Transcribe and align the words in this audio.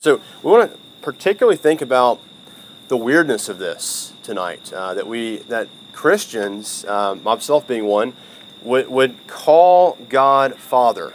So 0.00 0.20
we 0.44 0.52
want 0.52 0.70
to 0.70 0.78
particularly 1.02 1.56
think 1.56 1.82
about 1.82 2.20
the 2.86 2.96
weirdness 2.96 3.48
of 3.48 3.58
this 3.58 4.12
tonight. 4.22 4.72
Uh, 4.72 4.94
that 4.94 5.08
we 5.08 5.38
that 5.48 5.66
Christians, 5.92 6.84
um, 6.84 7.20
myself 7.24 7.66
being 7.66 7.84
one, 7.84 8.12
would, 8.62 8.86
would 8.86 9.26
call 9.26 9.98
God 10.08 10.54
Father. 10.54 11.14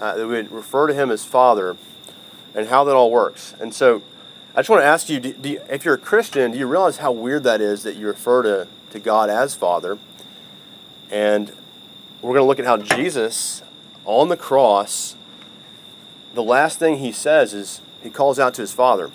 Uh, 0.00 0.16
that 0.16 0.26
would 0.26 0.50
refer 0.50 0.88
to 0.88 0.94
Him 0.94 1.12
as 1.12 1.24
Father, 1.24 1.76
and 2.56 2.66
how 2.66 2.82
that 2.82 2.96
all 2.96 3.12
works. 3.12 3.54
And 3.60 3.72
so, 3.72 4.02
I 4.56 4.58
just 4.58 4.68
want 4.68 4.82
to 4.82 4.86
ask 4.86 5.08
you, 5.08 5.20
do, 5.20 5.32
do 5.32 5.50
you, 5.50 5.60
if 5.70 5.84
you're 5.84 5.94
a 5.94 5.98
Christian, 5.98 6.50
do 6.50 6.58
you 6.58 6.66
realize 6.66 6.96
how 6.96 7.12
weird 7.12 7.44
that 7.44 7.60
is 7.60 7.84
that 7.84 7.94
you 7.94 8.08
refer 8.08 8.42
to, 8.42 8.66
to 8.90 8.98
God 8.98 9.30
as 9.30 9.54
Father? 9.54 9.96
And 11.08 11.52
we're 12.20 12.34
going 12.34 12.42
to 12.42 12.48
look 12.48 12.58
at 12.58 12.64
how 12.64 12.78
Jesus 12.78 13.62
on 14.04 14.28
the 14.28 14.36
cross, 14.36 15.14
the 16.34 16.42
last 16.42 16.80
thing 16.80 16.98
he 16.98 17.12
says 17.12 17.54
is 17.54 17.80
he 18.04 18.10
calls 18.10 18.38
out 18.38 18.54
to 18.54 18.60
his 18.60 18.72
Father, 18.72 19.10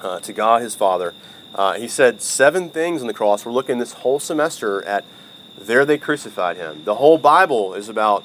uh, 0.00 0.20
to 0.20 0.32
God 0.32 0.62
his 0.62 0.74
Father. 0.74 1.12
Uh, 1.54 1.74
he 1.74 1.88
said 1.88 2.22
seven 2.22 2.70
things 2.70 3.02
on 3.02 3.08
the 3.08 3.12
cross. 3.12 3.44
We're 3.44 3.52
looking 3.52 3.78
this 3.78 3.92
whole 3.92 4.20
semester 4.20 4.82
at 4.84 5.04
there 5.58 5.84
they 5.84 5.98
crucified 5.98 6.56
him. 6.56 6.84
The 6.84 6.94
whole 6.94 7.18
Bible 7.18 7.74
is 7.74 7.88
about 7.88 8.24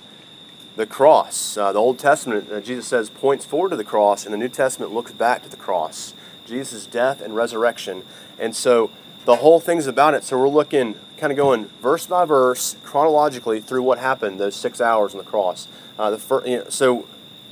the 0.76 0.86
cross. 0.86 1.58
Uh, 1.58 1.72
the 1.72 1.80
Old 1.80 1.98
Testament, 1.98 2.52
uh, 2.52 2.62
Jesus 2.62 2.86
says, 2.86 3.10
points 3.10 3.46
forward 3.46 3.70
to 3.70 3.76
the 3.76 3.84
cross, 3.84 4.26
and 4.26 4.34
the 4.34 4.38
New 4.38 4.50
Testament 4.50 4.94
looks 4.94 5.12
back 5.12 5.42
to 5.42 5.50
the 5.50 5.58
cross. 5.58 6.14
Jesus' 6.46 6.86
death 6.86 7.22
and 7.22 7.36
resurrection. 7.36 8.04
And 8.38 8.56
so 8.56 8.92
the 9.26 9.38
whole 9.38 9.60
thing's 9.60 9.88
about 9.88 10.14
it. 10.14 10.24
So 10.24 10.38
we're 10.38 10.50
looking, 10.50 10.96
kind 11.18 11.32
of 11.32 11.38
going 11.38 11.66
verse 11.82 12.06
by 12.06 12.26
verse, 12.26 12.76
chronologically 12.84 13.60
through 13.60 13.82
what 13.82 13.98
happened 13.98 14.40
those 14.40 14.56
six 14.56 14.80
hours 14.80 15.14
on 15.14 15.18
the 15.18 15.24
cross. 15.24 15.68
Uh, 15.98 16.12
the 16.12 16.20
first, 16.20 16.48
you 16.48 16.58
know, 16.58 16.70
so 16.70 17.08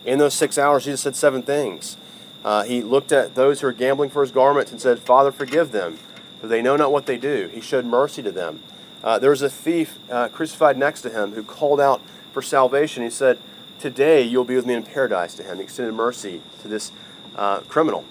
in 0.06 0.20
those 0.20 0.34
six 0.34 0.58
hours, 0.58 0.86
Jesus 0.86 1.02
said 1.02 1.16
seven 1.16 1.42
things. 1.42 1.98
Uh, 2.44 2.64
he 2.64 2.82
looked 2.82 3.12
at 3.12 3.36
those 3.36 3.62
who 3.62 3.68
were 3.68 3.74
gambling 3.74 4.10
for 4.10 4.22
his 4.22 4.32
garments 4.32 4.72
and 4.72 4.82
said, 4.82 5.00
Father, 5.00 5.32
forgive 5.32 5.72
them, 5.72 5.98
for 6.40 6.48
they 6.48 6.62
know 6.62 6.76
not 6.76 6.92
what 6.92 7.06
they 7.06 7.18
do. 7.18 7.50
He 7.54 7.62
showed 7.62 7.86
mercy 7.86 8.24
to 8.24 8.32
them. 8.32 8.62
Uh, 9.04 9.20
there 9.20 9.30
was 9.30 9.42
a 9.42 9.50
thief 9.50 9.98
uh, 10.10 10.28
crucified 10.30 10.78
next 10.78 11.02
to 11.02 11.10
him 11.10 11.34
who 11.34 11.44
called 11.44 11.80
out 11.80 12.02
for 12.32 12.42
salvation. 12.42 13.04
He 13.04 13.10
said, 13.10 13.40
Today 13.80 14.22
you'll 14.22 14.44
be 14.44 14.56
with 14.56 14.66
me 14.66 14.76
in 14.76 14.84
paradise 14.84 15.34
to 15.36 15.44
him. 15.44 15.58
He 15.58 15.64
extended 15.64 15.94
mercy 15.94 16.42
to 16.62 16.68
this 16.68 16.92
uh, 17.36 17.62
criminal. 17.62 18.06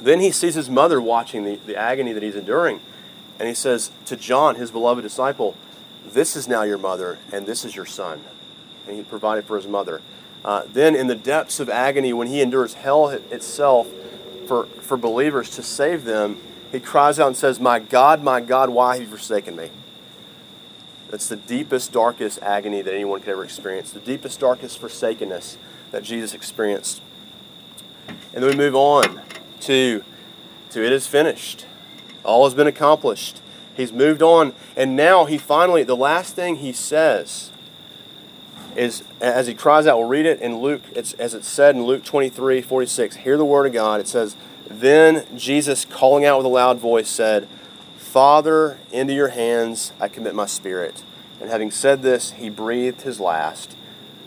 Then 0.00 0.18
he 0.18 0.32
sees 0.32 0.56
his 0.56 0.68
mother 0.68 1.00
watching 1.00 1.44
the, 1.44 1.56
the 1.56 1.76
agony 1.76 2.12
that 2.12 2.22
he's 2.22 2.34
enduring. 2.34 2.80
And 3.38 3.48
he 3.48 3.54
says 3.54 3.92
to 4.06 4.16
John, 4.16 4.56
his 4.56 4.70
beloved 4.70 5.02
disciple, 5.02 5.56
This 6.06 6.34
is 6.34 6.48
now 6.48 6.62
your 6.62 6.78
mother, 6.78 7.18
and 7.32 7.46
this 7.46 7.64
is 7.64 7.76
your 7.76 7.86
son. 7.86 8.20
And 8.86 8.96
he 8.96 9.02
provided 9.02 9.44
for 9.44 9.56
his 9.56 9.66
mother. 9.66 10.00
Uh, 10.44 10.64
then, 10.72 10.96
in 10.96 11.06
the 11.06 11.14
depths 11.14 11.60
of 11.60 11.68
agony, 11.68 12.12
when 12.12 12.26
he 12.26 12.40
endures 12.40 12.74
hell 12.74 13.08
itself 13.08 13.88
for, 14.48 14.66
for 14.66 14.96
believers 14.96 15.50
to 15.50 15.62
save 15.62 16.04
them, 16.04 16.38
he 16.72 16.80
cries 16.80 17.20
out 17.20 17.28
and 17.28 17.36
says, 17.36 17.60
My 17.60 17.78
God, 17.78 18.22
my 18.22 18.40
God, 18.40 18.70
why 18.70 18.94
have 18.96 19.04
you 19.04 19.08
forsaken 19.08 19.54
me? 19.54 19.70
That's 21.10 21.28
the 21.28 21.36
deepest, 21.36 21.92
darkest 21.92 22.40
agony 22.42 22.82
that 22.82 22.92
anyone 22.92 23.20
could 23.20 23.28
ever 23.28 23.44
experience, 23.44 23.92
the 23.92 24.00
deepest, 24.00 24.40
darkest 24.40 24.78
forsakenness 24.78 25.58
that 25.90 26.02
Jesus 26.02 26.34
experienced. 26.34 27.02
And 28.34 28.42
then 28.42 28.50
we 28.50 28.56
move 28.56 28.74
on 28.74 29.20
to, 29.60 30.02
to 30.70 30.84
it 30.84 30.90
is 30.90 31.06
finished. 31.06 31.66
All 32.24 32.44
has 32.44 32.54
been 32.54 32.66
accomplished. 32.66 33.42
He's 33.76 33.92
moved 33.92 34.22
on. 34.22 34.54
And 34.74 34.96
now 34.96 35.26
he 35.26 35.38
finally, 35.38 35.82
the 35.82 35.96
last 35.96 36.34
thing 36.34 36.56
he 36.56 36.72
says 36.72 37.51
is 38.76 39.02
as 39.20 39.46
he 39.46 39.54
cries 39.54 39.86
out, 39.86 39.98
we'll 39.98 40.08
read 40.08 40.26
it 40.26 40.40
in 40.40 40.58
Luke, 40.58 40.82
it's, 40.94 41.12
as 41.14 41.34
it's 41.34 41.48
said 41.48 41.74
in 41.74 41.84
Luke 41.84 42.04
23 42.04 42.62
46. 42.62 43.16
Hear 43.16 43.36
the 43.36 43.44
word 43.44 43.66
of 43.66 43.72
God. 43.72 44.00
It 44.00 44.08
says, 44.08 44.36
Then 44.68 45.26
Jesus, 45.36 45.84
calling 45.84 46.24
out 46.24 46.38
with 46.38 46.46
a 46.46 46.50
loud 46.50 46.78
voice, 46.78 47.08
said, 47.08 47.48
Father, 47.96 48.78
into 48.90 49.14
your 49.14 49.28
hands 49.28 49.92
I 50.00 50.08
commit 50.08 50.34
my 50.34 50.46
spirit. 50.46 51.02
And 51.40 51.50
having 51.50 51.70
said 51.70 52.02
this, 52.02 52.32
he 52.32 52.50
breathed 52.50 53.02
his 53.02 53.18
last. 53.18 53.74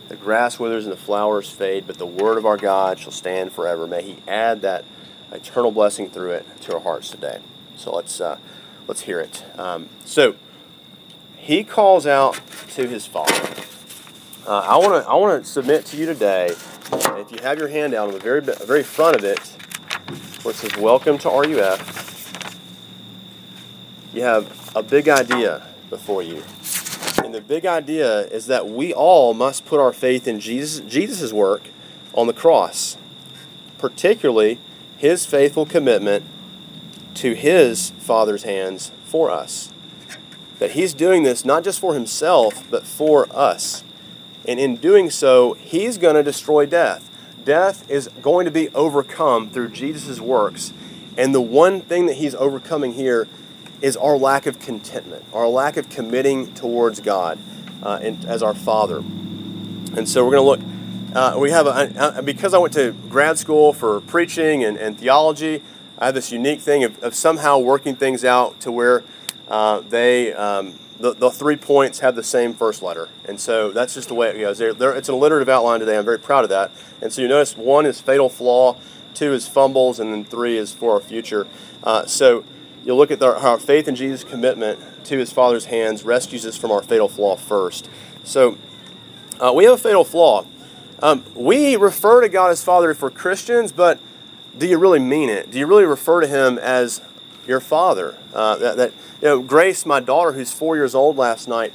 The 0.07 0.15
grass 0.15 0.59
withers 0.59 0.85
and 0.85 0.91
the 0.91 0.97
flowers 0.97 1.49
fade, 1.49 1.87
but 1.87 1.97
the 1.97 2.05
word 2.05 2.37
of 2.37 2.45
our 2.45 2.57
God 2.57 2.99
shall 2.99 3.11
stand 3.11 3.51
forever. 3.51 3.87
May 3.87 4.03
he 4.03 4.17
add 4.27 4.61
that 4.61 4.85
eternal 5.31 5.71
blessing 5.71 6.09
through 6.09 6.31
it 6.31 6.45
to 6.61 6.73
our 6.75 6.79
hearts 6.79 7.09
today. 7.09 7.39
So 7.75 7.95
let's 7.95 8.21
uh, 8.21 8.37
let's 8.87 9.01
hear 9.01 9.19
it. 9.19 9.43
Um, 9.57 9.89
so 10.03 10.35
he 11.37 11.63
calls 11.63 12.05
out 12.05 12.39
to 12.71 12.87
his 12.87 13.05
father. 13.05 13.65
Uh, 14.47 14.59
I 14.59 14.77
want 14.77 15.03
to 15.03 15.09
I 15.09 15.15
want 15.15 15.43
to 15.43 15.49
submit 15.49 15.85
to 15.87 15.97
you 15.97 16.05
today. 16.05 16.49
If 16.91 17.31
you 17.31 17.39
have 17.41 17.57
your 17.57 17.67
hand 17.67 17.95
out 17.95 18.09
on 18.09 18.13
the 18.13 18.19
very 18.19 18.41
very 18.41 18.83
front 18.83 19.15
of 19.15 19.23
it, 19.23 19.39
where 20.43 20.51
it 20.51 20.55
says 20.55 20.77
"Welcome 20.77 21.17
to 21.19 21.29
RUF," 21.29 22.53
you 24.13 24.21
have 24.21 24.71
a 24.75 24.83
big 24.83 25.09
idea 25.09 25.65
before 25.89 26.21
you. 26.21 26.43
And 27.23 27.33
the 27.33 27.41
big 27.41 27.65
idea 27.65 28.27
is 28.27 28.45
that 28.45 28.69
we 28.69 28.93
all 28.93 29.33
must 29.33 29.65
put 29.65 29.79
our 29.79 29.91
faith 29.91 30.27
in 30.27 30.39
Jesus 30.39 30.81
Jesus' 30.81 31.33
work 31.33 31.63
on 32.13 32.27
the 32.27 32.33
cross, 32.33 32.97
particularly 33.79 34.59
his 34.95 35.25
faithful 35.25 35.65
commitment 35.65 36.23
to 37.15 37.33
his 37.33 37.89
Father's 37.97 38.43
hands 38.43 38.91
for 39.05 39.31
us. 39.31 39.73
That 40.59 40.71
he's 40.71 40.93
doing 40.93 41.23
this 41.23 41.45
not 41.45 41.63
just 41.63 41.79
for 41.79 41.95
himself, 41.95 42.63
but 42.69 42.85
for 42.85 43.27
us. 43.35 43.83
And 44.47 44.59
in 44.59 44.75
doing 44.77 45.09
so, 45.09 45.53
he's 45.53 45.97
going 45.97 46.15
to 46.15 46.23
destroy 46.23 46.65
death. 46.65 47.09
Death 47.43 47.89
is 47.89 48.09
going 48.21 48.45
to 48.45 48.51
be 48.51 48.69
overcome 48.69 49.49
through 49.49 49.69
Jesus' 49.69 50.19
works. 50.19 50.73
And 51.17 51.33
the 51.33 51.41
one 51.41 51.81
thing 51.81 52.07
that 52.07 52.15
he's 52.15 52.35
overcoming 52.35 52.93
here 52.93 53.27
is 53.81 53.95
our 53.97 54.17
lack 54.17 54.45
of 54.45 54.59
contentment, 54.59 55.23
our 55.33 55.47
lack 55.47 55.77
of 55.77 55.89
committing 55.89 56.53
towards 56.53 56.99
God 56.99 57.37
uh, 57.83 57.99
and, 58.01 58.25
as 58.25 58.41
our 58.41 58.53
Father. 58.53 58.97
And 58.97 60.09
so 60.09 60.25
we're 60.25 60.37
going 60.37 60.59
to 60.59 60.65
look. 60.65 60.71
Uh, 61.15 61.39
we 61.39 61.51
have 61.51 61.67
a, 61.67 62.17
a, 62.17 62.21
because 62.21 62.53
I 62.53 62.57
went 62.57 62.73
to 62.73 62.91
grad 63.09 63.37
school 63.37 63.71
for 63.73 64.01
preaching 64.01 64.63
and, 64.63 64.77
and 64.77 64.97
theology. 64.97 65.61
I 65.97 66.07
have 66.07 66.15
this 66.15 66.31
unique 66.31 66.59
thing 66.59 66.83
of, 66.83 67.01
of 67.01 67.15
somehow 67.15 67.59
working 67.59 67.95
things 67.95 68.25
out 68.25 68.59
to 68.61 68.71
where 68.71 69.03
uh, 69.47 69.79
they 69.79 70.33
um, 70.33 70.77
the, 70.99 71.13
the 71.13 71.29
three 71.29 71.57
points 71.57 71.99
have 71.99 72.15
the 72.15 72.23
same 72.23 72.53
first 72.53 72.81
letter. 72.81 73.09
And 73.25 73.39
so 73.39 73.71
that's 73.71 73.93
just 73.93 74.07
the 74.07 74.13
way 74.13 74.29
it 74.29 74.39
goes. 74.39 74.57
They're, 74.57 74.73
they're, 74.73 74.95
it's 74.95 75.09
an 75.09 75.15
alliterative 75.15 75.49
outline 75.49 75.79
today. 75.79 75.97
I'm 75.97 76.05
very 76.05 76.19
proud 76.19 76.43
of 76.43 76.49
that. 76.49 76.71
And 77.01 77.11
so 77.11 77.21
you 77.21 77.27
notice 77.27 77.57
one 77.57 77.85
is 77.85 77.99
fatal 77.99 78.29
flaw, 78.29 78.77
two 79.13 79.33
is 79.33 79.47
fumbles, 79.47 79.99
and 79.99 80.11
then 80.13 80.23
three 80.23 80.57
is 80.57 80.71
for 80.71 80.93
our 80.93 80.99
future. 81.01 81.47
Uh, 81.83 82.05
so 82.05 82.43
you'll 82.85 82.97
look 82.97 83.11
at 83.11 83.21
our, 83.21 83.35
our 83.35 83.57
faith 83.57 83.87
in 83.87 83.95
Jesus' 83.95 84.23
commitment 84.23 84.79
to 85.05 85.17
his 85.17 85.31
Father's 85.31 85.65
hands 85.65 86.03
rescues 86.03 86.45
us 86.45 86.55
from 86.55 86.71
our 86.71 86.81
fatal 86.81 87.07
flaw 87.07 87.35
first. 87.35 87.89
So 88.23 88.57
uh, 89.39 89.51
we 89.53 89.65
have 89.65 89.73
a 89.73 89.77
fatal 89.77 90.03
flaw. 90.03 90.45
Um, 91.01 91.23
we 91.35 91.75
refer 91.75 92.21
to 92.21 92.29
God 92.29 92.51
as 92.51 92.63
Father 92.63 92.93
for 92.93 93.09
Christians, 93.09 93.71
but 93.71 93.99
do 94.57 94.65
you 94.65 94.77
really 94.77 94.99
mean 94.99 95.29
it? 95.29 95.51
Do 95.51 95.59
you 95.59 95.67
really 95.67 95.83
refer 95.83 96.21
to 96.21 96.27
Him 96.27 96.57
as 96.57 97.01
your 97.47 97.59
Father? 97.59 98.17
Uh, 98.33 98.55
that, 98.57 98.77
that 98.77 98.91
you 99.21 99.27
know, 99.27 99.41
Grace, 99.41 99.85
my 99.85 99.99
daughter, 99.99 100.33
who's 100.33 100.51
four 100.51 100.75
years 100.75 100.95
old 100.95 101.17
last 101.17 101.47
night, 101.47 101.73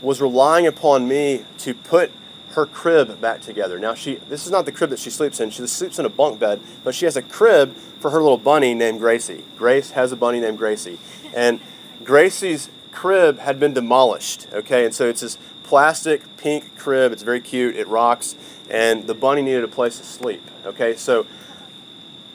was 0.00 0.20
relying 0.20 0.66
upon 0.66 1.06
me 1.06 1.44
to 1.58 1.74
put 1.74 2.10
her 2.52 2.66
crib 2.66 3.20
back 3.20 3.40
together. 3.40 3.78
Now 3.78 3.94
she 3.94 4.16
this 4.28 4.44
is 4.44 4.50
not 4.50 4.64
the 4.64 4.72
crib 4.72 4.90
that 4.90 4.98
she 4.98 5.10
sleeps 5.10 5.38
in. 5.38 5.50
She 5.50 5.64
sleeps 5.66 5.98
in 5.98 6.04
a 6.04 6.08
bunk 6.08 6.40
bed, 6.40 6.60
but 6.82 6.94
she 6.94 7.04
has 7.04 7.16
a 7.16 7.22
crib 7.22 7.74
for 8.00 8.10
her 8.10 8.20
little 8.20 8.38
bunny 8.38 8.74
named 8.74 8.98
Gracie. 8.98 9.44
Grace 9.56 9.92
has 9.92 10.10
a 10.10 10.16
bunny 10.16 10.40
named 10.40 10.58
Gracie. 10.58 10.98
And 11.34 11.60
Gracie's 12.02 12.68
crib 12.90 13.38
had 13.38 13.60
been 13.60 13.72
demolished, 13.72 14.48
okay? 14.52 14.84
And 14.84 14.92
so 14.92 15.08
it's 15.08 15.20
this 15.20 15.38
plastic 15.62 16.22
pink 16.38 16.76
crib. 16.76 17.12
It's 17.12 17.22
very 17.22 17.40
cute. 17.40 17.76
It 17.76 17.86
rocks 17.86 18.34
and 18.70 19.06
the 19.06 19.14
bunny 19.14 19.42
needed 19.42 19.64
a 19.64 19.68
place 19.68 19.98
to 19.98 20.04
sleep, 20.04 20.42
okay? 20.64 20.94
So 20.94 21.26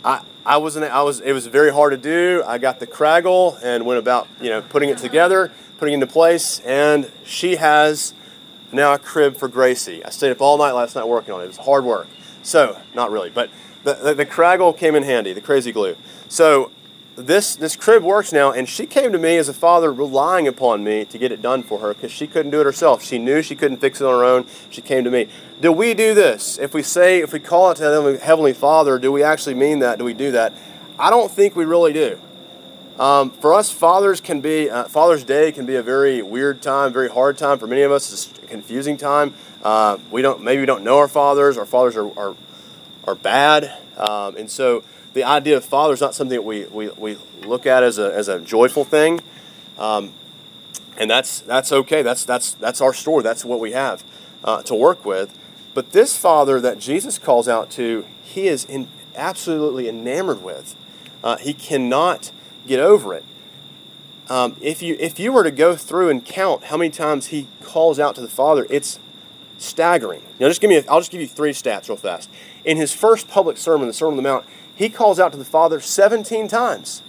I 0.06 0.22
I 0.46 0.58
wasn't 0.58 0.86
I 0.86 1.02
was 1.02 1.20
it 1.20 1.34
was 1.34 1.48
very 1.48 1.74
hard 1.74 1.92
to 1.92 1.98
do. 1.98 2.44
I 2.46 2.60
got 2.60 2.80
the 2.80 2.88
Craggle 2.88 3.60
and 3.64 3.86
went 3.86 4.00
about, 4.00 4.28
you 4.40 4.50
know, 4.50 4.62
putting 4.62 4.90
it 4.90 5.00
together, 5.00 5.52
putting 5.80 5.94
it 5.94 5.96
into 5.96 6.08
place 6.08 6.60
and 6.60 7.12
she 7.26 7.56
has 7.56 8.14
now 8.72 8.94
a 8.94 9.00
crib 9.00 9.36
for 9.36 9.48
Gracie. 9.48 10.06
I 10.06 10.12
stayed 10.12 10.32
up 10.32 10.42
all 10.42 10.58
night 10.58 10.74
last 10.74 10.96
night 10.96 11.08
working 11.08 11.34
on 11.34 11.42
it. 11.42 11.46
It 11.46 11.48
was 11.48 11.58
hard 11.58 11.84
work. 11.84 12.08
So, 12.44 12.80
not 12.94 13.12
really, 13.12 13.32
but 13.32 13.50
the, 13.84 13.96
the, 13.96 14.14
the 14.14 14.26
Craggle 14.26 14.78
came 14.78 14.94
in 14.94 15.02
handy, 15.02 15.34
the 15.34 15.42
crazy 15.42 15.72
glue. 15.72 15.96
So, 16.28 16.72
this, 17.16 17.56
this 17.56 17.76
crib 17.76 18.04
works 18.04 18.34
now, 18.34 18.52
and 18.52 18.68
she 18.68 18.86
came 18.86 19.12
to 19.12 19.18
me 19.18 19.38
as 19.38 19.48
a 19.48 19.54
father 19.54 19.92
relying 19.92 20.48
upon 20.48 20.84
me 20.84 21.06
to 21.06 21.18
get 21.18 21.32
it 21.32 21.42
done 21.42 21.64
for 21.64 21.80
her 21.80 21.94
because 21.94 22.12
she 22.12 22.28
couldn't 22.28 22.52
do 22.52 22.60
it 22.62 22.66
herself. 22.66 23.04
She 23.04 23.18
knew 23.18 23.42
she 23.42 23.56
couldn't 23.56 23.78
fix 23.78 24.02
it 24.02 24.06
on 24.06 24.14
her 24.14 24.26
own. 24.26 24.46
She 24.70 24.82
came 24.82 25.04
to 25.06 25.12
me. 25.12 25.30
Do 25.62 25.72
we 25.72 25.94
do 25.94 26.14
this? 26.14 26.60
If 26.60 26.74
we 26.74 26.84
say, 26.84 27.20
if 27.20 27.32
we 27.32 27.40
call 27.40 27.72
it 27.72 27.76
to 27.76 27.84
the 27.84 28.20
Heavenly 28.22 28.54
Father, 28.54 29.00
do 29.00 29.12
we 29.12 29.24
actually 29.24 29.56
mean 29.56 29.80
that? 29.80 29.98
Do 29.98 30.04
we 30.04 30.14
do 30.14 30.32
that? 30.32 30.54
I 31.00 31.10
don't 31.10 31.32
think 31.32 31.56
we 31.56 31.66
really 31.66 31.94
do. 31.94 32.20
Um, 33.00 33.30
for 33.30 33.54
us, 33.54 33.72
fathers 33.72 34.22
can 34.22 34.40
be 34.40 34.70
uh, 34.70 34.86
Father's 34.86 35.26
Day 35.26 35.52
can 35.52 35.66
be 35.66 35.76
a 35.76 35.84
very 35.84 36.22
weird 36.22 36.62
time, 36.62 36.94
very 36.94 37.10
hard 37.10 37.38
time 37.38 37.60
for 37.60 37.68
many 37.68 37.82
of 37.82 37.92
us. 37.92 38.12
It's 38.12 38.44
a 38.44 38.48
confusing 38.48 38.96
time. 38.96 39.34
Uh, 39.64 39.98
we 40.12 40.22
don't 40.22 40.42
maybe 40.42 40.62
we 40.62 40.66
don't 40.66 40.84
know 40.84 41.00
our 41.00 41.10
fathers. 41.10 41.58
Our 41.58 41.66
fathers 41.66 41.98
are, 41.98 42.18
are 42.18 42.36
are 43.06 43.16
bad. 43.16 43.78
Um, 43.98 44.38
and 44.38 44.50
so 44.50 44.84
the 45.16 45.24
idea 45.24 45.56
of 45.56 45.64
father 45.64 45.94
is 45.94 46.02
not 46.02 46.14
something 46.14 46.36
that 46.36 46.44
we, 46.44 46.66
we, 46.66 46.90
we 46.90 47.18
look 47.46 47.66
at 47.66 47.84
as 47.84 47.98
a, 47.98 48.14
as 48.14 48.28
a 48.28 48.40
joyful 48.42 48.84
thing. 48.84 49.22
Um, 49.80 50.14
and 50.98 51.10
that's, 51.10 51.40
that's 51.40 51.72
okay. 51.72 52.02
That's, 52.02 52.26
that's, 52.26 52.52
that's 52.54 52.82
our 52.82 52.94
story. 52.94 53.24
That's 53.24 53.46
what 53.46 53.62
we 53.62 53.72
have 53.72 54.04
uh, 54.44 54.62
to 54.64 54.76
work 54.76 55.06
with. 55.06 55.38
But 55.74 55.94
this 55.94 56.18
father 56.18 56.60
that 56.60 56.80
Jesus 56.80 57.18
calls 57.18 57.48
out 57.48 57.72
to, 57.72 58.06
he 58.24 58.48
is 58.48 58.66
in, 58.66 58.90
absolutely 59.16 59.88
enamored 59.88 60.44
with. 60.44 60.76
Uh, 61.24 61.38
he 61.38 61.54
cannot 61.54 62.32
get 62.68 62.82
over 62.82 63.14
it. 63.14 63.24
Um, 64.30 64.58
if 64.60 64.82
you 64.82 64.98
if 65.00 65.20
you 65.20 65.32
were 65.32 65.44
to 65.44 65.52
go 65.52 65.76
through 65.76 66.10
and 66.10 66.26
count 66.26 66.66
how 66.66 66.78
many 66.78 66.90
times 66.90 67.28
he 67.28 67.48
calls 67.62 68.00
out 68.00 68.16
to 68.16 68.22
the 68.22 68.28
Father, 68.28 68.66
it's 68.72 68.98
staggering. 69.60 70.24
Now, 70.40 70.48
just 70.48 70.62
give 70.62 70.70
me. 70.70 70.78
A, 70.78 70.84
I'll 70.90 71.00
just 71.00 71.12
give 71.12 71.22
you 71.22 71.28
three 71.28 71.52
stats 71.52 71.90
real 71.90 71.98
fast. 71.98 72.30
In 72.64 72.78
his 72.78 72.92
first 72.92 73.28
public 73.28 73.58
sermon, 73.58 73.88
the 73.88 73.94
Sermon 73.94 74.14
on 74.14 74.18
the 74.18 74.24
Mount, 74.24 74.46
he 74.76 74.90
calls 74.90 75.20
out 75.20 75.32
to 75.32 75.38
the 75.38 75.46
Father 75.46 75.80
17 75.80 76.48
times 76.48 77.02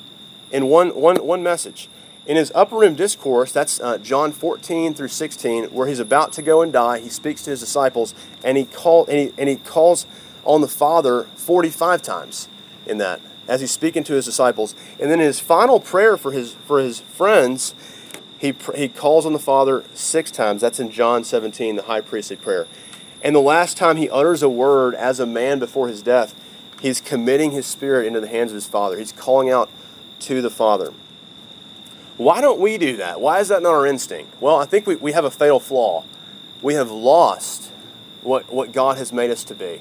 in 0.50 0.66
one 0.68 0.90
one 0.90 1.16
one 1.16 1.42
message. 1.42 1.88
In 2.26 2.36
his 2.36 2.50
upper 2.54 2.76
room 2.76 2.94
discourse, 2.94 3.52
that's 3.52 3.80
uh, 3.80 3.98
John 3.98 4.32
14 4.32 4.94
through 4.94 5.08
16, 5.08 5.66
where 5.66 5.86
he's 5.86 6.00
about 6.00 6.32
to 6.32 6.42
go 6.42 6.60
and 6.60 6.72
die, 6.72 6.98
he 6.98 7.08
speaks 7.08 7.44
to 7.44 7.50
his 7.50 7.60
disciples, 7.60 8.14
and 8.42 8.56
he 8.56 8.64
call 8.64 9.06
and 9.06 9.18
he, 9.18 9.32
and 9.38 9.48
he 9.48 9.56
calls 9.56 10.06
on 10.44 10.60
the 10.60 10.68
Father 10.68 11.24
45 11.36 12.02
times 12.02 12.48
in 12.86 12.98
that 12.98 13.20
as 13.48 13.60
he's 13.60 13.70
speaking 13.70 14.04
to 14.04 14.14
his 14.14 14.24
disciples. 14.24 14.74
And 15.00 15.10
then 15.10 15.20
in 15.20 15.26
his 15.26 15.40
final 15.40 15.80
prayer 15.80 16.16
for 16.16 16.32
his, 16.32 16.52
for 16.52 16.80
his 16.80 17.00
friends, 17.00 17.74
he, 18.38 18.54
he 18.74 18.88
calls 18.88 19.24
on 19.24 19.32
the 19.32 19.38
Father 19.38 19.84
six 19.94 20.30
times. 20.30 20.60
That's 20.60 20.80
in 20.80 20.90
John 20.90 21.24
17, 21.24 21.76
the 21.76 21.82
high 21.82 22.00
priestly 22.00 22.36
prayer. 22.36 22.66
And 23.22 23.34
the 23.34 23.40
last 23.40 23.76
time 23.76 23.96
he 23.96 24.10
utters 24.10 24.42
a 24.42 24.48
word 24.48 24.94
as 24.94 25.20
a 25.20 25.26
man 25.26 25.58
before 25.58 25.88
his 25.88 26.02
death, 26.02 26.34
he's 26.80 27.00
committing 27.00 27.50
his 27.50 27.66
spirit 27.66 28.06
into 28.06 28.20
the 28.20 28.28
hands 28.28 28.50
of 28.50 28.54
his 28.54 28.66
Father. 28.66 28.98
He's 28.98 29.12
calling 29.12 29.50
out 29.50 29.70
to 30.20 30.42
the 30.42 30.50
Father. 30.50 30.92
Why 32.16 32.40
don't 32.40 32.60
we 32.60 32.78
do 32.78 32.96
that? 32.96 33.20
Why 33.20 33.40
is 33.40 33.48
that 33.48 33.62
not 33.62 33.74
our 33.74 33.86
instinct? 33.86 34.40
Well, 34.40 34.56
I 34.56 34.64
think 34.64 34.86
we, 34.86 34.96
we 34.96 35.12
have 35.12 35.24
a 35.24 35.30
fatal 35.30 35.60
flaw. 35.60 36.04
We 36.62 36.74
have 36.74 36.90
lost 36.90 37.70
what, 38.22 38.50
what 38.52 38.72
God 38.72 38.96
has 38.96 39.12
made 39.12 39.30
us 39.30 39.44
to 39.44 39.54
be 39.54 39.80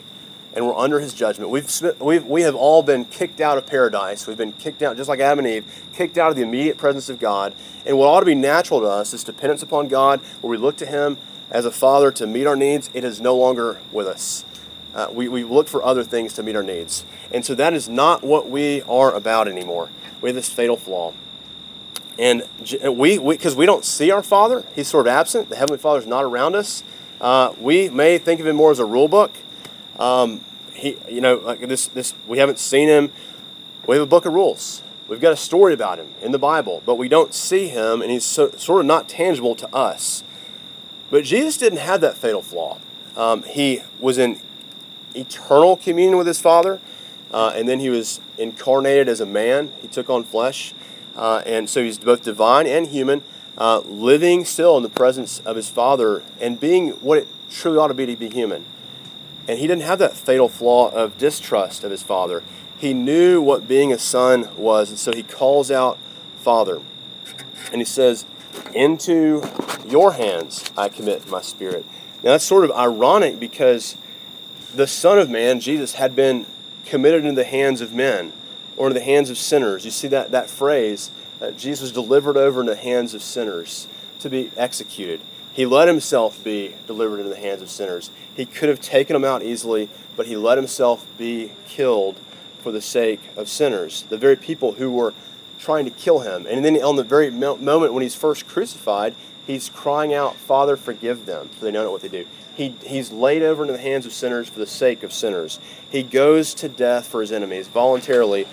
and 0.56 0.66
we're 0.66 0.76
under 0.76 1.02
his 1.02 1.14
judgment. 1.14 1.52
We've, 1.52 1.70
we've, 2.00 2.26
we 2.26 2.44
have 2.44 2.56
all 2.56 2.82
been 2.82 3.04
kicked 3.06 3.42
out 3.42 3.58
of 3.58 3.68
paradise. 3.68 4.26
We've 4.26 4.38
been 4.38 4.54
kicked 4.54 4.82
out, 4.82 4.96
just 4.96 5.10
like 5.10 5.20
Adam 5.20 5.40
and 5.40 5.48
Eve, 5.48 5.84
kicked 5.94 6.18
out 6.18 6.30
of 6.30 6.38
the 6.38 6.44
immediate 6.44 6.78
presence 6.78 7.10
of 7.10 7.20
God. 7.20 7.54
And 7.86 7.98
what 7.98 8.08
ought 8.08 8.22
to 8.22 8.26
be 8.26 8.36
natural 8.36 8.80
to 8.80 8.88
us 8.88 9.14
is 9.14 9.24
dependence 9.24 9.62
upon 9.62 9.90
God, 9.90 10.22
where 10.40 10.50
we 10.50 10.58
look 10.58 10.78
to 10.78 10.86
him 10.86 11.18
as 11.52 11.66
a 11.66 11.72
father 11.72 12.10
to 12.14 12.26
meet 12.26 12.48
our 12.48 12.56
needs. 12.56 12.90
It 12.94 13.04
is 13.04 13.20
no 13.20 13.36
longer 13.36 13.80
with 13.92 14.08
us. 14.08 14.46
Uh, 14.96 15.10
we, 15.12 15.28
we 15.28 15.44
look 15.44 15.68
for 15.68 15.84
other 15.84 16.04
things 16.04 16.34
to 16.34 16.44
meet 16.44 16.56
our 16.56 16.64
needs. 16.64 17.06
And 17.32 17.46
so 17.46 17.54
that 17.56 17.74
is 17.74 17.90
not 17.90 18.24
what 18.24 18.50
we 18.50 18.82
are 18.84 19.14
about 19.14 19.48
anymore. 19.48 19.90
We 20.22 20.30
have 20.30 20.36
this 20.36 20.50
fatal 20.50 20.78
flaw. 20.78 21.14
And 22.18 22.44
we, 22.84 23.20
because 23.20 23.56
we, 23.56 23.60
we, 23.60 23.66
don't 23.66 23.84
see 23.84 24.10
our 24.10 24.24
Father, 24.24 24.64
He's 24.74 24.88
sort 24.88 25.06
of 25.06 25.12
absent. 25.12 25.50
The 25.50 25.58
Heavenly 25.58 25.80
Father 25.80 26.00
is 26.00 26.08
not 26.08 26.24
around 26.24 26.56
us. 26.56 26.82
Uh, 27.20 27.54
we 27.60 27.90
may 27.90 28.18
think 28.18 28.40
of 28.40 28.48
Him 28.48 28.56
more 28.56 28.72
as 28.72 28.80
a 28.80 28.86
rule 28.86 29.10
book, 29.10 29.32
um, 30.00 30.42
he, 30.74 30.98
you 31.10 31.22
know, 31.22 31.36
like 31.36 31.62
this, 31.62 31.88
this, 31.88 32.14
we 32.28 32.38
haven't 32.38 32.60
seen 32.60 32.88
him. 32.88 33.12
We 33.88 33.96
have 33.96 34.04
a 34.04 34.08
book 34.08 34.26
of 34.26 34.34
rules. 34.34 34.82
We've 35.08 35.22
got 35.22 35.32
a 35.32 35.38
story 35.38 35.74
about 35.74 36.00
him 36.00 36.10
in 36.22 36.32
the 36.32 36.40
Bible, 36.40 36.82
but 36.86 36.96
we 36.96 37.08
don't 37.08 37.34
see 37.34 37.68
him, 37.68 38.02
and 38.02 38.12
he's 38.12 38.26
so, 38.26 38.52
sort 38.52 38.82
of 38.82 38.88
not 38.88 39.08
tangible 39.08 39.56
to 39.56 39.74
us. 39.74 40.24
But 41.12 41.24
Jesus 41.24 41.58
didn't 41.58 41.80
have 41.80 42.02
that 42.02 42.18
fatal 42.18 42.42
flaw. 42.42 42.80
Um, 43.16 43.44
he 43.44 43.84
was 44.00 44.18
in 44.18 44.40
eternal 45.16 45.78
communion 45.78 46.18
with 46.18 46.28
his 46.28 46.40
Father, 46.40 46.80
uh, 47.32 47.54
and 47.56 47.68
then 47.68 47.80
he 47.80 47.90
was 47.90 48.20
incarnated 48.38 49.08
as 49.08 49.20
a 49.20 49.26
man. 49.26 49.72
He 49.82 49.88
took 49.88 50.10
on 50.10 50.24
flesh, 50.24 50.74
uh, 51.16 51.42
and 51.46 51.70
so 51.70 51.84
he's 51.84 51.98
both 51.98 52.24
divine 52.24 52.68
and 52.68 52.88
human, 52.88 53.24
uh, 53.58 53.80
living 53.80 54.46
still 54.46 54.78
in 54.78 54.84
the 54.84 54.90
presence 54.90 55.40
of 55.40 55.56
his 55.56 55.70
Father 55.70 56.24
and 56.40 56.60
being 56.60 56.92
what 56.92 57.18
it 57.18 57.28
truly 57.50 57.78
ought 57.78 57.88
to 57.88 57.94
be 57.94 58.06
to 58.06 58.16
be 58.16 58.30
human. 58.30 58.66
And 59.48 59.60
he 59.60 59.68
didn't 59.68 59.84
have 59.84 60.00
that 60.00 60.16
fatal 60.16 60.50
flaw 60.50 60.90
of 60.90 61.18
distrust 61.18 61.84
of 61.84 61.92
his 61.92 62.02
father. 62.02 62.44
He 62.78 62.94
knew 62.94 63.42
what 63.42 63.68
being 63.68 63.94
a 63.94 64.00
son 64.00 64.50
was, 64.58 64.90
and 64.90 65.00
so 65.00 65.14
he 65.14 65.24
calls 65.24 65.70
out, 65.72 65.98
Father. 66.38 66.82
And 67.72 67.82
he 67.82 67.86
says, 67.86 68.26
Into 68.74 69.44
your 69.88 70.14
hands 70.14 70.70
I 70.78 70.90
commit 70.90 71.30
my 71.30 71.42
spirit. 71.42 71.86
Now 72.24 72.32
that's 72.32 72.44
sort 72.44 72.66
of 72.66 72.72
ironic 72.72 73.40
because 73.40 73.98
the 74.76 74.88
Son 74.88 75.18
of 75.18 75.30
Man, 75.30 75.60
Jesus, 75.60 75.94
had 75.94 76.16
been 76.16 76.46
committed 76.86 77.24
into 77.24 77.36
the 77.36 77.46
hands 77.48 77.82
of 77.82 77.94
men 77.94 78.34
or 78.78 78.88
into 78.88 79.00
the 79.00 79.06
hands 79.06 79.30
of 79.30 79.38
sinners. 79.38 79.86
You 79.86 79.92
see 79.92 80.08
that, 80.10 80.32
that 80.32 80.50
phrase, 80.50 81.10
uh, 81.42 81.52
Jesus 81.52 81.82
was 81.82 81.92
delivered 81.92 82.38
over 82.38 82.62
into 82.62 82.74
the 82.74 82.82
hands 82.82 83.14
of 83.14 83.24
sinners 83.24 83.88
to 84.20 84.30
be 84.30 84.52
executed. 84.58 85.22
He 85.54 85.66
let 85.66 85.88
himself 85.88 86.44
be 86.44 86.76
delivered 86.88 87.20
into 87.20 87.30
the 87.30 87.38
hands 87.38 87.62
of 87.62 87.70
sinners. 87.70 88.12
He 88.36 88.46
could 88.46 88.68
have 88.68 88.82
taken 88.82 89.14
them 89.14 89.24
out 89.24 89.44
easily, 89.44 89.90
but 90.18 90.28
he 90.28 90.36
let 90.36 90.58
himself 90.58 91.06
be 91.18 91.52
killed 91.68 92.18
for 92.60 92.72
the 92.72 92.82
sake 92.82 93.22
of 93.38 93.48
sinners, 93.48 94.04
the 94.10 94.18
very 94.18 94.36
people 94.36 94.74
who 94.74 94.92
were 94.92 95.14
trying 95.58 95.86
to 95.86 95.92
kill 95.92 96.20
him. 96.20 96.46
And 96.50 96.66
then 96.66 96.76
on 96.84 96.98
the 96.98 97.04
very 97.04 97.30
moment 97.30 97.94
when 97.94 98.04
he's 98.04 98.16
first 98.16 98.48
crucified, 98.48 99.16
he's 99.48 99.70
crying 99.70 100.14
out, 100.14 100.36
Father, 100.36 100.76
forgive 100.76 101.26
them, 101.26 101.48
for 101.50 101.66
they 101.66 101.72
know 101.72 101.84
not 101.84 101.92
what 101.92 102.02
they 102.02 102.10
do. 102.10 102.26
He, 102.56 102.70
he's 102.86 103.12
laid 103.12 103.44
over 103.44 103.64
into 103.64 103.74
the 103.74 103.80
hands 103.80 104.06
of 104.06 104.14
sinners 104.14 104.48
for 104.48 104.60
the 104.60 104.68
sake 104.68 105.04
of 105.04 105.12
sinners. 105.12 105.60
He 105.90 106.04
goes 106.04 106.54
to 106.56 106.70
death 106.70 107.08
for 107.08 107.22
his 107.22 107.32
enemies 107.32 107.68
voluntarily 107.68 108.48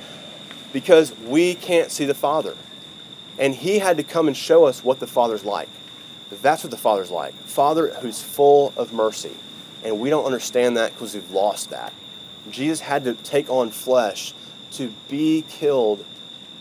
because 0.72 1.16
we 1.20 1.54
can't 1.54 1.90
see 1.90 2.04
the 2.04 2.14
Father. 2.14 2.56
And 3.38 3.54
he 3.54 3.78
had 3.78 3.96
to 3.98 4.02
come 4.02 4.26
and 4.26 4.36
show 4.36 4.64
us 4.64 4.82
what 4.82 4.98
the 4.98 5.06
Father's 5.06 5.44
like. 5.44 5.68
That's 6.30 6.64
what 6.64 6.70
the 6.70 6.76
Father's 6.76 7.10
like. 7.10 7.34
Father 7.34 7.88
who's 7.94 8.20
full 8.20 8.72
of 8.76 8.92
mercy. 8.92 9.36
And 9.84 10.00
we 10.00 10.10
don't 10.10 10.24
understand 10.24 10.76
that 10.76 10.92
because 10.92 11.14
we've 11.14 11.30
lost 11.30 11.70
that. 11.70 11.92
Jesus 12.50 12.80
had 12.80 13.04
to 13.04 13.14
take 13.14 13.48
on 13.50 13.70
flesh 13.70 14.34
to 14.72 14.92
be 15.08 15.44
killed 15.48 16.04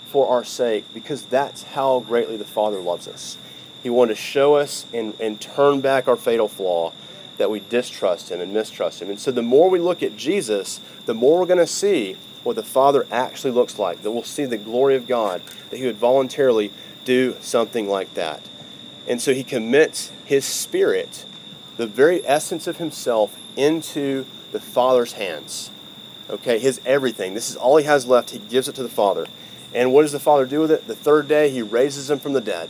for 0.06 0.28
our 0.28 0.44
sake 0.44 0.86
because 0.94 1.24
that's 1.24 1.64
how 1.64 2.02
greatly 2.02 2.38
the 2.38 2.46
Father 2.46 2.80
loves 2.80 3.08
us. 3.08 3.38
He 3.82 3.90
wanted 3.90 4.16
to 4.16 4.22
show 4.22 4.56
us 4.56 4.86
and, 4.94 5.16
and 5.20 5.40
turn 5.42 5.82
back 5.82 6.08
our 6.08 6.16
fatal 6.16 6.48
flaw 6.48 6.94
that 7.42 7.50
we 7.50 7.60
distrust 7.60 8.30
Him 8.30 8.40
and 8.40 8.54
mistrust 8.54 9.02
Him. 9.02 9.10
And 9.10 9.20
so 9.20 9.32
the 9.32 9.42
more 9.42 9.70
we 9.70 9.80
look 9.80 10.02
at 10.02 10.16
Jesus, 10.16 10.80
the 11.06 11.14
more 11.14 11.40
we're 11.40 11.46
going 11.46 11.58
to 11.58 11.68
see 11.68 12.16
what 12.44 12.56
the 12.56 12.64
Father 12.64 13.06
actually 13.12 13.52
looks 13.52 13.78
like, 13.78 14.02
that 14.04 14.12
we'll 14.12 14.24
see 14.24 14.46
the 14.46 14.58
glory 14.58 14.96
of 14.96 15.08
God, 15.08 15.42
that 15.70 15.78
He 15.78 15.86
would 15.86 15.98
voluntarily 15.98 16.72
do 17.04 17.36
something 17.42 17.88
like 17.90 18.14
that. 18.14 18.42
And 19.08 19.22
so 19.22 19.34
he 19.34 19.44
commits 19.44 20.12
his 20.26 20.46
spirit, 20.46 21.26
the 21.78 21.88
very 21.88 22.26
essence 22.26 22.68
of 22.68 22.78
himself, 22.78 23.38
into 23.56 24.26
the 24.52 24.60
Father's 24.60 25.14
hands. 25.14 25.72
Okay, 26.30 26.60
his 26.60 26.80
everything. 26.86 27.34
This 27.34 27.50
is 27.50 27.56
all 27.56 27.78
he 27.78 27.86
has 27.86 28.08
left. 28.08 28.30
He 28.30 28.40
gives 28.40 28.68
it 28.68 28.76
to 28.76 28.84
the 28.84 28.90
Father. 28.90 29.26
And 29.74 29.92
what 29.94 30.04
does 30.04 30.12
the 30.12 30.20
Father 30.20 30.46
do 30.46 30.62
with 30.62 30.72
it? 30.72 30.88
The 30.88 30.96
third 30.96 31.28
day, 31.28 31.50
he 31.50 31.62
raises 31.62 32.10
him 32.10 32.20
from 32.20 32.34
the 32.34 32.42
dead. 32.42 32.70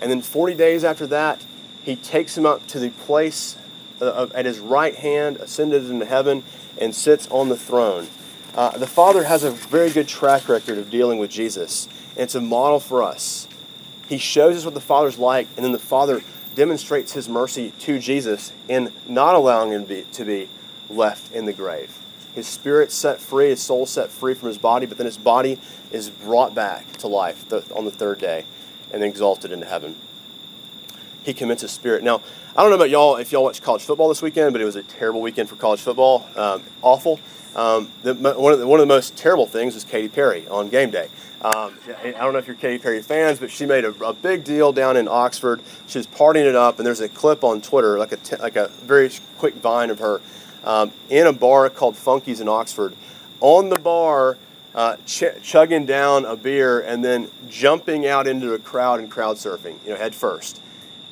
And 0.00 0.10
then 0.10 0.20
40 0.20 0.54
days 0.54 0.84
after 0.84 1.06
that, 1.08 1.44
he 1.82 1.96
takes 1.96 2.36
him 2.36 2.44
up 2.44 2.66
to 2.68 2.78
the 2.78 2.90
place 2.90 3.56
of, 4.00 4.32
at 4.32 4.44
his 4.44 4.58
right 4.58 4.94
hand, 4.94 5.36
ascended 5.38 5.88
into 5.90 6.06
heaven, 6.06 6.42
and 6.78 6.94
sits 6.94 7.26
on 7.28 7.48
the 7.48 7.56
throne. 7.56 8.06
Uh, 8.54 8.76
the 8.78 8.86
Father 8.86 9.24
has 9.24 9.44
a 9.44 9.50
very 9.50 9.90
good 9.90 10.08
track 10.08 10.48
record 10.48 10.78
of 10.78 10.90
dealing 10.90 11.18
with 11.18 11.30
Jesus, 11.30 11.88
and 12.10 12.24
it's 12.24 12.34
a 12.34 12.40
model 12.40 12.80
for 12.80 13.02
us. 13.02 13.48
He 14.08 14.18
shows 14.18 14.56
us 14.56 14.64
what 14.64 14.74
the 14.74 14.80
Father's 14.80 15.18
like, 15.18 15.48
and 15.56 15.64
then 15.64 15.72
the 15.72 15.78
Father 15.78 16.22
demonstrates 16.54 17.12
his 17.12 17.28
mercy 17.28 17.72
to 17.80 17.98
Jesus 17.98 18.52
in 18.68 18.92
not 19.06 19.34
allowing 19.34 19.72
him 19.72 19.82
to 19.82 19.88
be, 19.88 20.02
to 20.12 20.24
be 20.24 20.48
left 20.88 21.32
in 21.32 21.44
the 21.44 21.52
grave. 21.52 21.98
His 22.34 22.46
spirit 22.46 22.92
set 22.92 23.20
free, 23.20 23.50
his 23.50 23.62
soul 23.62 23.86
set 23.86 24.10
free 24.10 24.34
from 24.34 24.48
his 24.48 24.58
body, 24.58 24.86
but 24.86 24.98
then 24.98 25.06
his 25.06 25.18
body 25.18 25.58
is 25.90 26.10
brought 26.10 26.54
back 26.54 26.90
to 26.98 27.08
life 27.08 27.50
on 27.74 27.84
the 27.84 27.90
third 27.90 28.18
day 28.18 28.44
and 28.92 29.02
exalted 29.02 29.52
into 29.52 29.66
heaven. 29.66 29.96
He 31.24 31.34
commits 31.34 31.62
his 31.62 31.72
spirit. 31.72 32.02
Now, 32.02 32.20
I 32.56 32.62
don't 32.62 32.70
know 32.70 32.76
about 32.76 32.88
y'all 32.88 33.16
if 33.16 33.32
y'all 33.32 33.44
watched 33.44 33.62
college 33.62 33.82
football 33.82 34.08
this 34.08 34.22
weekend, 34.22 34.52
but 34.52 34.62
it 34.62 34.64
was 34.64 34.76
a 34.76 34.82
terrible 34.82 35.20
weekend 35.20 35.50
for 35.50 35.56
college 35.56 35.80
football. 35.80 36.26
Um, 36.36 36.62
awful. 36.80 37.20
Um, 37.54 37.90
the, 38.02 38.14
one, 38.14 38.54
of 38.54 38.60
the, 38.60 38.66
one 38.66 38.80
of 38.80 38.88
the 38.88 38.94
most 38.94 39.14
terrible 39.14 39.44
things 39.44 39.74
was 39.74 39.84
Katy 39.84 40.08
Perry 40.08 40.48
on 40.48 40.70
game 40.70 40.90
day. 40.90 41.10
Um, 41.42 41.74
I 42.02 42.12
don't 42.12 42.32
know 42.32 42.38
if 42.38 42.46
you're 42.46 42.56
Katy 42.56 42.78
Perry 42.78 43.02
fans, 43.02 43.38
but 43.38 43.50
she 43.50 43.66
made 43.66 43.84
a, 43.84 43.90
a, 44.02 44.14
big 44.14 44.42
deal 44.42 44.72
down 44.72 44.96
in 44.96 45.06
Oxford. 45.06 45.60
She 45.86 45.98
was 45.98 46.06
partying 46.06 46.46
it 46.46 46.56
up, 46.56 46.78
and 46.78 46.86
there's 46.86 47.02
a 47.02 47.10
clip 47.10 47.44
on 47.44 47.60
Twitter, 47.60 47.98
like 47.98 48.12
a, 48.12 48.36
like 48.40 48.56
a 48.56 48.68
very 48.68 49.10
quick 49.36 49.56
vine 49.56 49.90
of 49.90 49.98
her 49.98 50.22
um, 50.64 50.92
in 51.10 51.26
a 51.26 51.34
bar 51.34 51.68
called 51.68 51.94
Funky's 51.94 52.40
in 52.40 52.48
Oxford. 52.48 52.96
On 53.40 53.68
the 53.68 53.78
bar, 53.78 54.38
uh, 54.74 54.96
ch- 55.04 55.42
chugging 55.42 55.84
down 55.84 56.24
a 56.24 56.36
beer 56.36 56.80
and 56.80 57.04
then 57.04 57.30
jumping 57.50 58.06
out 58.06 58.26
into 58.26 58.54
a 58.54 58.58
crowd 58.58 58.98
and 58.98 59.10
crowd 59.10 59.36
surfing, 59.36 59.76
you 59.84 59.90
know, 59.90 59.96
head 59.96 60.14
first. 60.14 60.58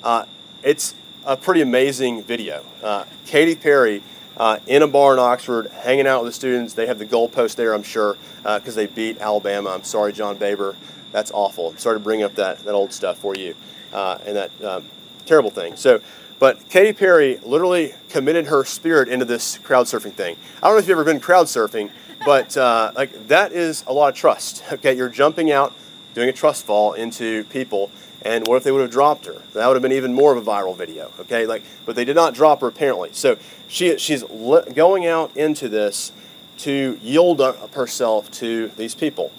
Uh, 0.02 0.24
it's 0.62 0.94
a 1.26 1.36
pretty 1.36 1.60
amazing 1.60 2.22
video. 2.22 2.64
Uh, 2.82 3.04
Katy 3.26 3.56
Perry 3.56 4.02
uh, 4.36 4.58
in 4.66 4.82
a 4.82 4.86
bar 4.86 5.14
in 5.14 5.18
Oxford, 5.18 5.68
hanging 5.68 6.06
out 6.06 6.22
with 6.22 6.32
the 6.32 6.34
students. 6.34 6.74
They 6.74 6.86
have 6.86 6.98
the 6.98 7.06
goalpost 7.06 7.56
there, 7.56 7.72
I'm 7.72 7.82
sure, 7.82 8.16
because 8.42 8.76
uh, 8.76 8.80
they 8.80 8.86
beat 8.86 9.20
Alabama. 9.20 9.70
I'm 9.70 9.84
sorry, 9.84 10.12
John 10.12 10.36
Baber. 10.36 10.76
That's 11.12 11.30
awful. 11.32 11.70
I'm 11.70 11.78
sorry 11.78 11.96
to 11.96 12.00
bring 12.00 12.22
up 12.22 12.34
that, 12.34 12.58
that 12.60 12.74
old 12.74 12.92
stuff 12.92 13.18
for 13.18 13.34
you 13.36 13.54
uh, 13.92 14.18
and 14.26 14.36
that 14.36 14.64
um, 14.64 14.84
terrible 15.26 15.50
thing. 15.50 15.76
So, 15.76 16.00
but 16.38 16.68
Katy 16.68 16.92
Perry 16.92 17.38
literally 17.42 17.94
committed 18.08 18.46
her 18.46 18.64
spirit 18.64 19.08
into 19.08 19.24
this 19.24 19.58
crowd 19.58 19.86
surfing 19.86 20.12
thing. 20.12 20.36
I 20.62 20.66
don't 20.66 20.74
know 20.74 20.78
if 20.80 20.88
you've 20.88 20.98
ever 20.98 21.04
been 21.04 21.20
crowd 21.20 21.46
surfing, 21.46 21.90
but 22.26 22.56
uh, 22.56 22.92
like 22.96 23.28
that 23.28 23.52
is 23.52 23.84
a 23.86 23.92
lot 23.92 24.08
of 24.08 24.16
trust. 24.16 24.64
Okay, 24.72 24.94
you're 24.94 25.08
jumping 25.08 25.52
out, 25.52 25.72
doing 26.14 26.28
a 26.28 26.32
trust 26.32 26.66
fall 26.66 26.92
into 26.94 27.44
people 27.44 27.90
and 28.24 28.46
what 28.46 28.56
if 28.56 28.64
they 28.64 28.72
would 28.72 28.80
have 28.80 28.90
dropped 28.90 29.26
her? 29.26 29.42
That 29.52 29.66
would 29.66 29.74
have 29.74 29.82
been 29.82 29.92
even 29.92 30.14
more 30.14 30.34
of 30.34 30.38
a 30.46 30.50
viral 30.50 30.76
video. 30.76 31.12
Okay, 31.20 31.46
like, 31.46 31.62
but 31.84 31.94
they 31.94 32.04
did 32.04 32.16
not 32.16 32.34
drop 32.34 32.62
her 32.62 32.68
apparently. 32.68 33.10
So 33.12 33.36
she 33.68 33.98
she's 33.98 34.22
li- 34.30 34.64
going 34.74 35.06
out 35.06 35.36
into 35.36 35.68
this 35.68 36.12
to 36.58 36.98
yield 37.02 37.40
up 37.40 37.74
herself 37.74 38.30
to 38.32 38.68
these 38.76 38.94
people. 38.94 39.32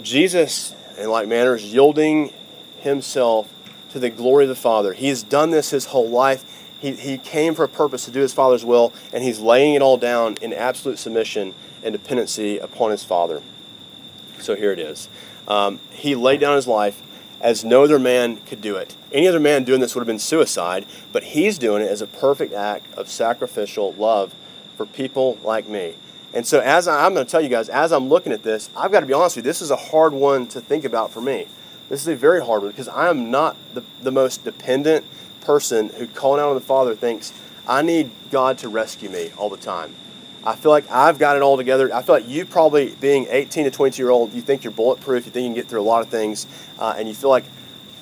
Jesus, 0.00 0.74
in 0.96 1.10
like 1.10 1.26
manner, 1.26 1.56
is 1.56 1.72
yielding 1.72 2.32
himself 2.78 3.52
to 3.90 3.98
the 3.98 4.10
glory 4.10 4.44
of 4.44 4.48
the 4.48 4.54
Father. 4.54 4.92
He's 4.92 5.22
done 5.22 5.50
this 5.50 5.70
his 5.70 5.86
whole 5.86 6.08
life. 6.08 6.44
He, 6.80 6.92
he 6.92 7.18
came 7.18 7.54
for 7.54 7.64
a 7.64 7.68
purpose 7.68 8.04
to 8.04 8.12
do 8.12 8.20
his 8.20 8.32
Father's 8.32 8.64
will, 8.64 8.92
and 9.12 9.24
he's 9.24 9.40
laying 9.40 9.74
it 9.74 9.82
all 9.82 9.96
down 9.96 10.36
in 10.40 10.52
absolute 10.52 10.98
submission 10.98 11.54
and 11.82 11.92
dependency 11.92 12.58
upon 12.58 12.92
his 12.92 13.02
Father. 13.02 13.42
So 14.38 14.54
here 14.54 14.70
it 14.70 14.78
is. 14.78 15.08
Um, 15.48 15.80
he 15.90 16.14
laid 16.14 16.38
down 16.38 16.54
his 16.54 16.68
life 16.68 17.02
as 17.40 17.64
no 17.64 17.84
other 17.84 17.98
man 17.98 18.36
could 18.38 18.60
do 18.60 18.76
it. 18.76 18.96
Any 19.12 19.28
other 19.28 19.40
man 19.40 19.64
doing 19.64 19.80
this 19.80 19.94
would 19.94 20.00
have 20.00 20.06
been 20.06 20.18
suicide, 20.18 20.86
but 21.12 21.22
he's 21.22 21.58
doing 21.58 21.82
it 21.82 21.90
as 21.90 22.02
a 22.02 22.06
perfect 22.06 22.52
act 22.52 22.92
of 22.94 23.08
sacrificial 23.08 23.92
love 23.94 24.34
for 24.76 24.86
people 24.86 25.38
like 25.42 25.68
me. 25.68 25.94
And 26.34 26.46
so, 26.46 26.60
as 26.60 26.86
I, 26.86 27.06
am 27.06 27.14
going 27.14 27.24
to 27.24 27.30
tell 27.30 27.40
you 27.40 27.48
guys, 27.48 27.68
as 27.68 27.92
I'm 27.92 28.08
looking 28.08 28.32
at 28.32 28.42
this, 28.42 28.68
I've 28.76 28.92
got 28.92 29.00
to 29.00 29.06
be 29.06 29.12
honest 29.12 29.36
with 29.36 29.44
you, 29.44 29.50
this 29.50 29.62
is 29.62 29.70
a 29.70 29.76
hard 29.76 30.12
one 30.12 30.46
to 30.48 30.60
think 30.60 30.84
about 30.84 31.10
for 31.10 31.20
me. 31.20 31.46
This 31.88 32.02
is 32.02 32.08
a 32.08 32.16
very 32.16 32.44
hard 32.44 32.62
one 32.62 32.70
because 32.70 32.88
I 32.88 33.08
am 33.08 33.30
not 33.30 33.56
the, 33.72 33.82
the 34.02 34.12
most 34.12 34.44
dependent 34.44 35.06
person 35.40 35.88
who 35.90 36.06
calling 36.06 36.40
out 36.40 36.50
on 36.50 36.54
the 36.54 36.60
Father 36.60 36.94
thinks, 36.94 37.32
I 37.66 37.80
need 37.82 38.10
God 38.30 38.58
to 38.58 38.68
rescue 38.68 39.08
me 39.08 39.30
all 39.38 39.48
the 39.48 39.56
time. 39.56 39.94
I 40.48 40.56
feel 40.56 40.70
like 40.70 40.90
I've 40.90 41.18
got 41.18 41.36
it 41.36 41.42
all 41.42 41.58
together. 41.58 41.94
I 41.94 42.00
feel 42.00 42.14
like 42.14 42.26
you 42.26 42.46
probably, 42.46 42.94
being 43.02 43.26
18 43.28 43.64
to 43.64 43.70
22 43.70 44.02
year 44.02 44.10
old, 44.10 44.32
you 44.32 44.40
think 44.40 44.64
you're 44.64 44.72
bulletproof, 44.72 45.26
you 45.26 45.30
think 45.30 45.42
you 45.42 45.48
can 45.48 45.54
get 45.54 45.68
through 45.68 45.82
a 45.82 45.82
lot 45.82 46.00
of 46.00 46.08
things, 46.08 46.46
uh, 46.78 46.94
and 46.96 47.06
you 47.06 47.12
feel 47.12 47.28
like 47.28 47.44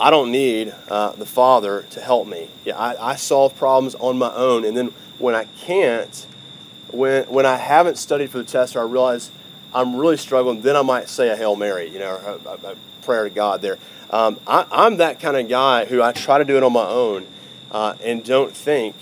I 0.01 0.11
don't 0.11 0.31
need 0.31 0.73
uh, 0.89 1.11
the 1.13 1.27
Father 1.27 1.85
to 1.91 2.01
help 2.01 2.29
me. 2.29 2.49
Yeah, 2.65 2.79
I, 2.79 3.13
I 3.13 3.17
solve 3.17 3.57
problems 3.57 3.97
on 3.97 4.17
my 4.17 4.33
own, 4.33 4.65
and 4.65 4.77
then 4.77 4.93
when 5.19 5.35
I 5.35 5.47
can't, 5.63 6.25
when 6.93 7.25
when 7.25 7.47
I 7.47 7.57
haven't 7.57 7.99
studied 7.99 8.31
for 8.31 8.39
the 8.39 8.45
test, 8.45 8.77
or 8.77 8.81
I 8.81 8.85
realize 8.85 9.33
I'm 9.75 9.97
really 9.97 10.17
struggling, 10.17 10.63
then 10.63 10.77
I 10.77 10.83
might 10.83 11.09
say 11.09 11.31
a 11.31 11.37
Hail 11.37 11.57
Mary, 11.57 11.91
you 11.91 11.99
know, 11.99 12.39
a, 12.47 12.51
a, 12.69 12.77
prayer 13.03 13.25
to 13.25 13.31
God 13.31 13.61
there. 13.61 13.77
Um, 14.11 14.39
I, 14.47 14.87
am 14.87 14.99
that 14.99 15.19
kind 15.19 15.37
of 15.37 15.49
guy 15.49 15.85
who 15.85 16.01
I 16.01 16.13
try 16.13 16.39
to 16.39 16.45
do 16.45 16.57
it 16.57 16.63
on 16.63 16.73
my 16.73 16.87
own 16.87 17.27
uh, 17.73 17.95
and 18.05 18.25
don't 18.25 18.55
think 18.55 18.95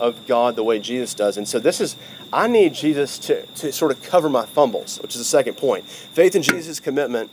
of 0.00 0.26
God 0.26 0.56
the 0.56 0.64
way 0.64 0.78
Jesus 0.78 1.14
does. 1.14 1.36
And 1.36 1.48
so 1.48 1.58
this 1.58 1.80
is, 1.80 1.96
I 2.34 2.48
need 2.48 2.74
Jesus 2.74 3.16
to, 3.20 3.46
to 3.46 3.70
sort 3.70 3.92
of 3.92 4.02
cover 4.02 4.28
my 4.28 4.44
fumbles, 4.44 4.98
which 5.00 5.14
is 5.14 5.20
the 5.20 5.24
second 5.24 5.56
point. 5.56 5.86
Faith 5.86 6.34
in 6.34 6.42
Jesus' 6.42 6.80
commitment 6.80 7.30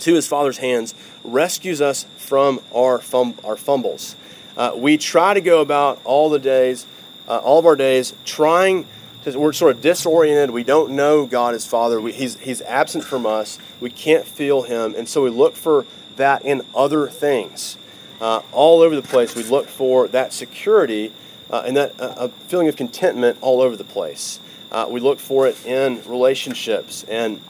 to 0.00 0.14
his 0.14 0.26
Father's 0.26 0.56
hands 0.56 0.94
rescues 1.24 1.82
us 1.82 2.06
from 2.16 2.60
our, 2.74 3.02
our 3.44 3.56
fumbles. 3.56 4.16
Uh, 4.56 4.72
we 4.74 4.96
try 4.96 5.34
to 5.34 5.42
go 5.42 5.60
about 5.60 6.00
all 6.04 6.30
the 6.30 6.38
days, 6.38 6.86
uh, 7.28 7.36
all 7.36 7.58
of 7.58 7.66
our 7.66 7.76
days, 7.76 8.14
trying 8.24 8.86
to, 9.24 9.38
we're 9.38 9.52
sort 9.52 9.76
of 9.76 9.82
disoriented. 9.82 10.52
We 10.52 10.64
don't 10.64 10.92
know 10.92 11.26
God 11.26 11.54
as 11.54 11.66
Father. 11.66 12.00
We, 12.00 12.12
he's, 12.12 12.38
he's 12.38 12.62
absent 12.62 13.04
from 13.04 13.26
us. 13.26 13.58
We 13.78 13.90
can't 13.90 14.24
feel 14.24 14.62
him. 14.62 14.94
And 14.96 15.06
so 15.06 15.22
we 15.22 15.28
look 15.28 15.54
for 15.54 15.84
that 16.16 16.46
in 16.46 16.62
other 16.74 17.08
things. 17.08 17.76
Uh, 18.22 18.40
all 18.52 18.80
over 18.80 18.96
the 18.96 19.02
place, 19.02 19.34
we 19.36 19.42
look 19.42 19.68
for 19.68 20.08
that 20.08 20.32
security 20.32 21.12
uh, 21.50 21.62
and 21.66 21.76
that 21.76 21.94
uh, 22.00 22.28
feeling 22.46 22.68
of 22.68 22.76
contentment 22.76 23.38
all 23.40 23.60
over 23.60 23.76
the 23.76 23.84
place. 23.84 24.40
Uh, 24.70 24.86
we 24.88 25.00
look 25.00 25.18
for 25.18 25.46
it 25.46 25.64
in 25.64 26.02
relationships 26.06 27.04
and 27.08 27.40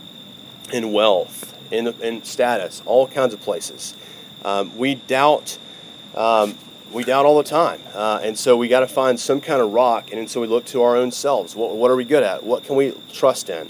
in 0.73 0.93
wealth, 0.93 1.57
in, 1.73 1.89
in 2.01 2.23
status, 2.23 2.83
all 2.87 3.09
kinds 3.09 3.35
of 3.35 3.41
places. 3.41 3.95
Um, 4.45 4.77
we 4.77 4.95
doubt. 4.95 5.59
Um, 6.15 6.57
we 6.91 7.05
doubt 7.05 7.27
all 7.27 7.37
the 7.37 7.49
time, 7.49 7.83
uh, 7.93 8.21
and 8.23 8.39
so 8.39 8.57
we 8.57 8.67
got 8.67 8.81
to 8.81 8.89
find 8.89 9.21
some 9.21 9.43
kind 9.43 9.61
of 9.61 9.75
rock, 9.75 10.11
and 10.11 10.29
so 10.29 10.41
we 10.41 10.47
look 10.47 10.65
to 10.67 10.83
our 10.83 10.97
own 10.97 11.11
selves. 11.11 11.55
What, 11.55 11.77
what 11.77 11.91
are 11.91 11.97
we 11.97 12.05
good 12.05 12.23
at? 12.23 12.45
What 12.45 12.65
can 12.65 12.77
we 12.77 12.95
trust 13.13 13.51
in? 13.51 13.69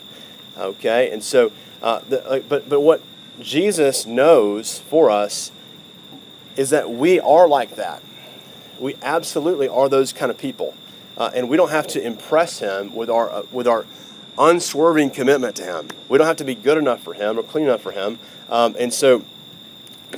Okay, 0.57 1.11
and 1.11 1.23
so, 1.23 1.51
uh, 1.83 1.99
the, 2.09 2.45
but 2.49 2.69
but 2.69 2.81
what 2.81 3.03
Jesus 3.41 4.07
knows 4.07 4.79
for 4.79 5.11
us 5.11 5.51
is 6.57 6.71
that 6.71 6.91
we 6.91 7.19
are 7.19 7.49
like 7.49 7.75
that 7.75 8.03
we 8.81 8.97
absolutely 9.03 9.69
are 9.69 9.89
those 9.89 10.13
kind 10.13 10.31
of 10.31 10.39
people. 10.39 10.75
Uh, 11.17 11.31
and 11.35 11.49
we 11.49 11.57
don't 11.57 11.71
have 11.71 11.87
to 11.89 12.01
impress 12.01 12.61
him 12.61 12.95
with 12.95 13.11
our, 13.11 13.29
uh, 13.29 13.43
with 13.51 13.67
our 13.67 13.85
unswerving 14.39 15.11
commitment 15.11 15.57
to 15.57 15.65
him. 15.65 15.89
We 16.09 16.17
don't 16.17 16.27
have 16.27 16.37
to 16.37 16.45
be 16.45 16.55
good 16.55 16.79
enough 16.79 17.03
for 17.03 17.15
him 17.15 17.39
or 17.39 17.43
clean 17.43 17.65
enough 17.65 17.83
for 17.83 17.91
him. 17.91 18.19
Um, 18.49 18.77
and 18.79 18.95
so 18.95 19.25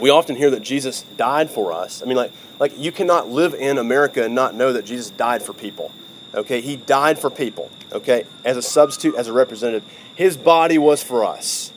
we 0.00 0.10
often 0.10 0.36
hear 0.36 0.50
that 0.50 0.60
Jesus 0.60 1.02
died 1.16 1.50
for 1.50 1.72
us. 1.72 2.02
I 2.02 2.06
mean, 2.06 2.16
like, 2.16 2.32
like 2.58 2.78
you 2.78 2.92
cannot 2.92 3.28
live 3.28 3.54
in 3.54 3.78
America 3.78 4.24
and 4.24 4.34
not 4.34 4.54
know 4.54 4.72
that 4.72 4.84
Jesus 4.84 5.10
died 5.10 5.42
for 5.42 5.52
people. 5.52 5.90
Okay, 6.34 6.60
he 6.60 6.76
died 6.76 7.18
for 7.18 7.30
people. 7.30 7.70
Okay, 7.92 8.24
as 8.44 8.56
a 8.56 8.62
substitute, 8.62 9.16
as 9.16 9.26
a 9.26 9.32
representative. 9.32 9.82
His 10.14 10.36
body 10.36 10.78
was 10.78 11.02
for 11.02 11.24
us. 11.24 11.72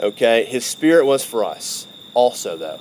Okay, 0.00 0.44
his 0.44 0.64
spirit 0.64 1.04
was 1.04 1.24
for 1.24 1.44
us 1.44 1.86
also, 2.14 2.56
though. 2.56 2.80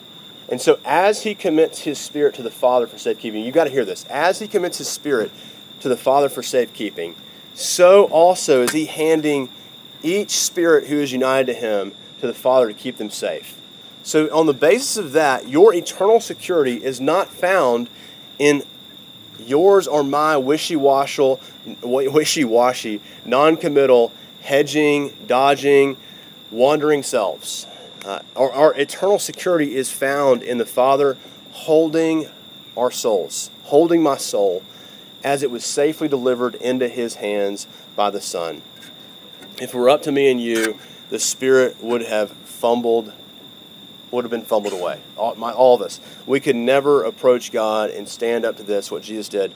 And 0.51 0.59
so, 0.59 0.79
as 0.83 1.23
he 1.23 1.33
commits 1.33 1.79
his 1.79 1.97
spirit 1.97 2.35
to 2.35 2.43
the 2.43 2.51
Father 2.51 2.85
for 2.85 2.97
safekeeping, 2.97 3.43
you've 3.43 3.55
got 3.55 3.63
to 3.63 3.69
hear 3.69 3.85
this. 3.85 4.03
As 4.05 4.39
he 4.39 4.49
commits 4.49 4.77
his 4.79 4.89
spirit 4.89 5.31
to 5.79 5.87
the 5.87 5.95
Father 5.95 6.27
for 6.27 6.43
safekeeping, 6.43 7.15
so 7.53 8.05
also 8.05 8.61
is 8.61 8.73
he 8.73 8.85
handing 8.85 9.47
each 10.03 10.31
spirit 10.31 10.87
who 10.87 10.97
is 10.97 11.13
united 11.13 11.45
to 11.47 11.53
him 11.53 11.93
to 12.19 12.27
the 12.27 12.33
Father 12.33 12.67
to 12.67 12.73
keep 12.73 12.97
them 12.97 13.09
safe. 13.09 13.59
So, 14.03 14.27
on 14.37 14.45
the 14.45 14.53
basis 14.53 14.97
of 14.97 15.13
that, 15.13 15.47
your 15.47 15.73
eternal 15.73 16.19
security 16.19 16.83
is 16.83 16.99
not 16.99 17.29
found 17.29 17.89
in 18.37 18.63
yours 19.39 19.87
or 19.87 20.03
my 20.03 20.35
wishy-washy, 20.35 21.37
wishy-washy, 21.81 23.01
non-committal, 23.23 24.11
hedging, 24.41 25.15
dodging, 25.27 25.95
wandering 26.51 27.03
selves. 27.03 27.67
Uh, 28.03 28.19
our, 28.35 28.51
our 28.51 28.73
eternal 28.75 29.19
security 29.19 29.75
is 29.75 29.91
found 29.91 30.41
in 30.41 30.57
the 30.57 30.65
Father 30.65 31.17
holding 31.51 32.27
our 32.75 32.89
souls, 32.89 33.51
holding 33.63 34.01
my 34.01 34.17
soul 34.17 34.63
as 35.23 35.43
it 35.43 35.51
was 35.51 35.63
safely 35.63 36.07
delivered 36.07 36.55
into 36.55 36.87
His 36.87 37.15
hands 37.15 37.67
by 37.95 38.09
the 38.09 38.21
Son. 38.21 38.61
If 39.61 39.73
it 39.73 39.75
were 39.75 39.89
up 39.89 40.01
to 40.03 40.11
me 40.11 40.31
and 40.31 40.41
you, 40.41 40.79
the 41.11 41.19
Spirit 41.19 41.83
would 41.83 42.01
have 42.01 42.31
fumbled, 42.31 43.13
would 44.09 44.23
have 44.23 44.31
been 44.31 44.45
fumbled 44.45 44.73
away. 44.73 44.99
All, 45.15 45.35
my, 45.35 45.51
all 45.51 45.75
of 45.75 45.81
us. 45.81 45.99
We 46.25 46.39
could 46.39 46.55
never 46.55 47.03
approach 47.03 47.51
God 47.51 47.91
and 47.91 48.09
stand 48.09 48.45
up 48.45 48.57
to 48.57 48.63
this, 48.63 48.89
what 48.89 49.03
Jesus 49.03 49.29
did, 49.29 49.53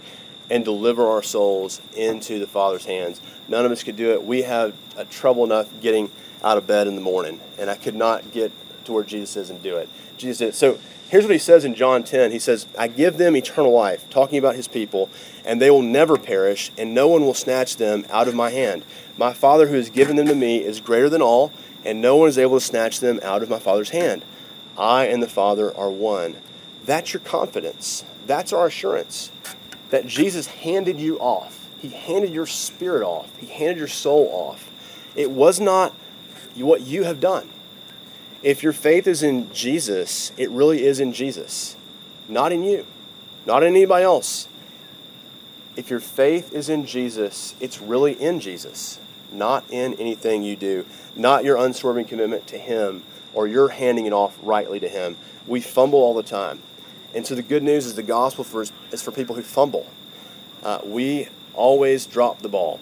and 0.52 0.64
deliver 0.64 1.08
our 1.08 1.24
souls 1.24 1.82
into 1.96 2.38
the 2.38 2.46
Father's 2.46 2.86
hands. 2.86 3.20
None 3.48 3.66
of 3.66 3.72
us 3.72 3.82
could 3.82 3.96
do 3.96 4.12
it. 4.12 4.24
We 4.24 4.44
have 4.44 4.76
trouble 5.10 5.44
enough 5.44 5.68
getting 5.82 6.12
out 6.46 6.58
of 6.58 6.68
bed 6.68 6.88
in 6.88 6.96
the 6.96 7.02
morning, 7.02 7.42
and 7.58 7.70
I 7.70 7.76
could 7.76 7.96
not 7.96 8.32
get 8.32 8.52
to 8.86 8.94
where 8.94 9.04
Jesus 9.04 9.36
is 9.36 9.50
and 9.50 9.62
do 9.64 9.78
it. 9.78 9.90
Jesus 10.18 10.38
did. 10.38 10.56
So 10.56 10.78
here's 11.10 11.24
what 11.24 11.34
he 11.34 11.40
says 11.40 11.66
in 11.66 11.74
John 11.74 12.04
10. 12.04 12.32
He 12.32 12.40
says, 12.40 12.68
I 12.78 12.88
give 12.88 13.18
them 13.18 13.36
eternal 13.36 13.72
life, 13.72 14.08
talking 14.12 14.38
about 14.38 14.56
his 14.56 14.68
people, 14.68 15.10
and 15.44 15.60
they 15.60 15.72
will 15.72 15.82
never 15.82 16.18
perish, 16.18 16.72
and 16.78 16.94
no 16.94 17.08
one 17.08 17.26
will 17.26 17.34
snatch 17.34 17.78
them 17.78 18.06
out 18.12 18.28
of 18.28 18.36
my 18.36 18.52
hand. 18.52 18.86
My 19.18 19.34
Father 19.34 19.68
who 19.68 19.76
has 19.76 19.90
given 19.90 20.18
them 20.18 20.28
to 20.28 20.36
me 20.36 20.64
is 20.64 20.80
greater 20.80 21.10
than 21.10 21.22
all, 21.22 21.52
and 21.84 22.00
no 22.00 22.16
one 22.16 22.30
is 22.30 22.38
able 22.38 22.60
to 22.60 22.66
snatch 22.66 23.00
them 23.00 23.20
out 23.24 23.42
of 23.42 23.50
my 23.50 23.60
Father's 23.60 23.90
hand. 23.90 24.24
I 24.78 25.06
and 25.06 25.24
the 25.24 25.28
Father 25.28 25.76
are 25.76 25.90
one. 25.90 26.36
That's 26.86 27.12
your 27.12 27.22
confidence. 27.22 28.06
That's 28.28 28.54
our 28.54 28.68
assurance 28.68 29.32
that 29.90 30.06
Jesus 30.06 30.48
handed 30.48 31.00
you 31.00 31.18
off. 31.20 31.68
He 31.80 31.90
handed 31.90 32.32
your 32.32 32.48
spirit 32.48 33.04
off. 33.04 33.36
He 33.40 33.48
handed 33.48 33.78
your 33.78 33.88
soul 33.88 34.30
off. 34.32 34.72
It 35.16 35.32
was 35.32 35.60
not 35.60 35.96
what 36.64 36.82
you 36.82 37.04
have 37.04 37.20
done. 37.20 37.50
If 38.44 38.62
your 38.62 38.74
faith 38.74 39.08
is 39.08 39.24
in 39.24 39.52
Jesus, 39.54 40.32
it 40.38 40.50
really 40.52 40.84
is 40.84 41.00
in 41.00 41.14
Jesus, 41.14 41.76
not 42.30 42.52
in 42.52 42.64
you, 42.64 42.86
not 43.46 43.64
in 43.64 43.70
anybody 43.70 44.06
else. 44.06 44.48
If 45.76 45.90
your 45.90 46.00
faith 46.00 46.54
is 46.54 46.70
in 46.70 46.86
Jesus, 46.86 47.56
it's 47.60 47.82
really 47.82 48.14
in 48.14 48.40
Jesus, 48.40 49.00
not 49.32 49.66
in 49.70 49.96
anything 49.96 50.44
you 50.44 50.56
do, 50.56 50.86
not 51.16 51.44
your 51.44 51.58
unswerving 51.58 52.06
commitment 52.06 52.48
to 52.48 52.58
Him 52.58 53.04
or 53.34 53.48
your 53.48 53.70
handing 53.70 54.06
it 54.06 54.14
off 54.14 54.38
rightly 54.42 54.80
to 54.80 54.88
Him. 54.88 55.18
We 55.48 55.60
fumble 55.60 56.00
all 56.00 56.14
the 56.14 56.24
time. 56.24 56.62
And 57.14 57.26
so 57.26 57.36
the 57.36 57.42
good 57.42 57.64
news 57.64 57.86
is 57.86 57.96
the 57.96 58.04
gospel 58.04 58.44
for, 58.44 58.66
is 58.92 59.02
for 59.02 59.12
people 59.12 59.36
who 59.36 59.42
fumble. 59.42 59.88
Uh, 60.64 60.80
we 60.84 61.30
always 61.54 62.06
drop 62.06 62.40
the 62.40 62.50
ball. 62.50 62.80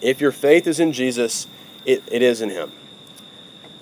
If 0.00 0.20
your 0.20 0.32
faith 0.32 0.66
is 0.66 0.78
in 0.78 0.92
Jesus, 0.92 1.46
it, 1.84 2.02
it 2.10 2.22
is 2.22 2.40
in 2.40 2.50
Him. 2.50 2.72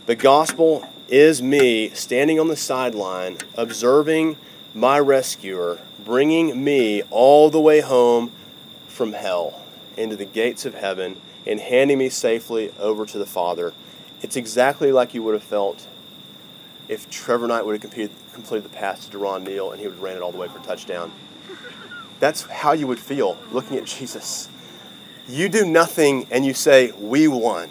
The 0.06 0.16
gospel 0.16 0.88
is 1.08 1.42
me 1.42 1.90
standing 1.90 2.40
on 2.40 2.48
the 2.48 2.56
sideline, 2.56 3.38
observing 3.56 4.36
my 4.74 4.98
rescuer, 4.98 5.78
bringing 6.04 6.64
me 6.64 7.02
all 7.10 7.50
the 7.50 7.60
way 7.60 7.80
home 7.80 8.32
from 8.88 9.12
hell 9.12 9.60
into 9.96 10.16
the 10.16 10.24
gates 10.24 10.64
of 10.64 10.74
heaven 10.74 11.20
and 11.46 11.60
handing 11.60 11.98
me 11.98 12.08
safely 12.08 12.72
over 12.78 13.04
to 13.04 13.18
the 13.18 13.26
Father. 13.26 13.72
It's 14.22 14.36
exactly 14.36 14.92
like 14.92 15.14
you 15.14 15.22
would 15.22 15.34
have 15.34 15.42
felt 15.42 15.86
if 16.88 17.08
Trevor 17.10 17.46
Knight 17.46 17.64
would 17.64 17.72
have 17.72 17.80
completed, 17.80 18.10
completed 18.32 18.64
the 18.64 18.76
pass 18.76 19.06
to 19.06 19.16
Durron 19.16 19.44
Neal 19.44 19.70
and 19.72 19.80
he 19.80 19.86
would 19.86 19.94
have 19.94 20.02
ran 20.02 20.16
it 20.16 20.22
all 20.22 20.32
the 20.32 20.38
way 20.38 20.48
for 20.48 20.58
a 20.58 20.62
touchdown. 20.62 21.12
That's 22.20 22.42
how 22.42 22.72
you 22.72 22.86
would 22.86 23.00
feel 23.00 23.36
looking 23.50 23.76
at 23.76 23.84
Jesus. 23.84 24.48
You 25.28 25.48
do 25.48 25.64
nothing 25.64 26.26
and 26.30 26.44
you 26.44 26.54
say, 26.54 26.92
We 26.92 27.28
won, 27.28 27.70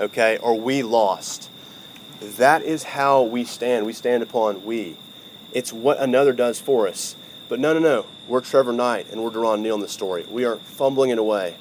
okay, 0.00 0.38
or 0.38 0.58
we 0.58 0.82
lost. 0.82 1.50
That 2.20 2.62
is 2.62 2.82
how 2.82 3.22
we 3.22 3.44
stand. 3.44 3.86
We 3.86 3.92
stand 3.92 4.22
upon 4.22 4.64
we. 4.64 4.96
It's 5.52 5.72
what 5.72 5.98
another 5.98 6.32
does 6.32 6.60
for 6.60 6.88
us. 6.88 7.16
But 7.48 7.60
no, 7.60 7.72
no, 7.72 7.80
no. 7.80 8.06
We're 8.28 8.40
Trevor 8.40 8.72
Knight 8.72 9.10
and 9.10 9.24
we're 9.24 9.30
Durron 9.30 9.60
Neal 9.60 9.74
in 9.74 9.80
the 9.80 9.88
story. 9.88 10.24
We 10.30 10.44
are 10.44 10.56
fumbling 10.56 11.10
it 11.10 11.18
away. 11.18 11.56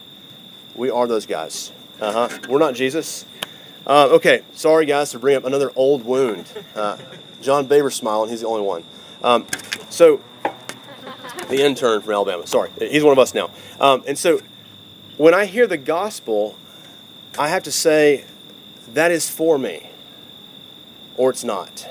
We 0.75 0.89
are 0.91 1.07
those 1.07 1.25
guys. 1.25 1.71
Uh 1.99 2.27
huh. 2.27 2.39
We're 2.47 2.59
not 2.59 2.75
Jesus. 2.75 3.25
Uh, 3.87 4.07
okay, 4.11 4.43
sorry 4.53 4.85
guys 4.85 5.11
to 5.11 5.19
bring 5.19 5.35
up 5.35 5.45
another 5.45 5.71
old 5.75 6.05
wound. 6.05 6.45
Uh, 6.75 6.97
John 7.41 7.65
Baber's 7.65 7.95
smiling. 7.95 8.29
He's 8.29 8.41
the 8.41 8.47
only 8.47 8.61
one. 8.61 8.83
Um, 9.23 9.47
so, 9.89 10.21
the 11.49 11.63
intern 11.63 12.01
from 12.01 12.13
Alabama. 12.13 12.45
Sorry, 12.45 12.69
he's 12.77 13.03
one 13.03 13.13
of 13.13 13.19
us 13.19 13.33
now. 13.33 13.49
Um, 13.79 14.03
and 14.05 14.17
so, 14.17 14.41
when 15.17 15.33
I 15.33 15.45
hear 15.45 15.65
the 15.65 15.77
gospel, 15.77 16.55
I 17.37 17.47
have 17.49 17.63
to 17.63 17.71
say 17.71 18.25
that 18.93 19.11
is 19.11 19.29
for 19.29 19.57
me, 19.57 19.89
or 21.17 21.29
it's 21.29 21.43
not. 21.43 21.87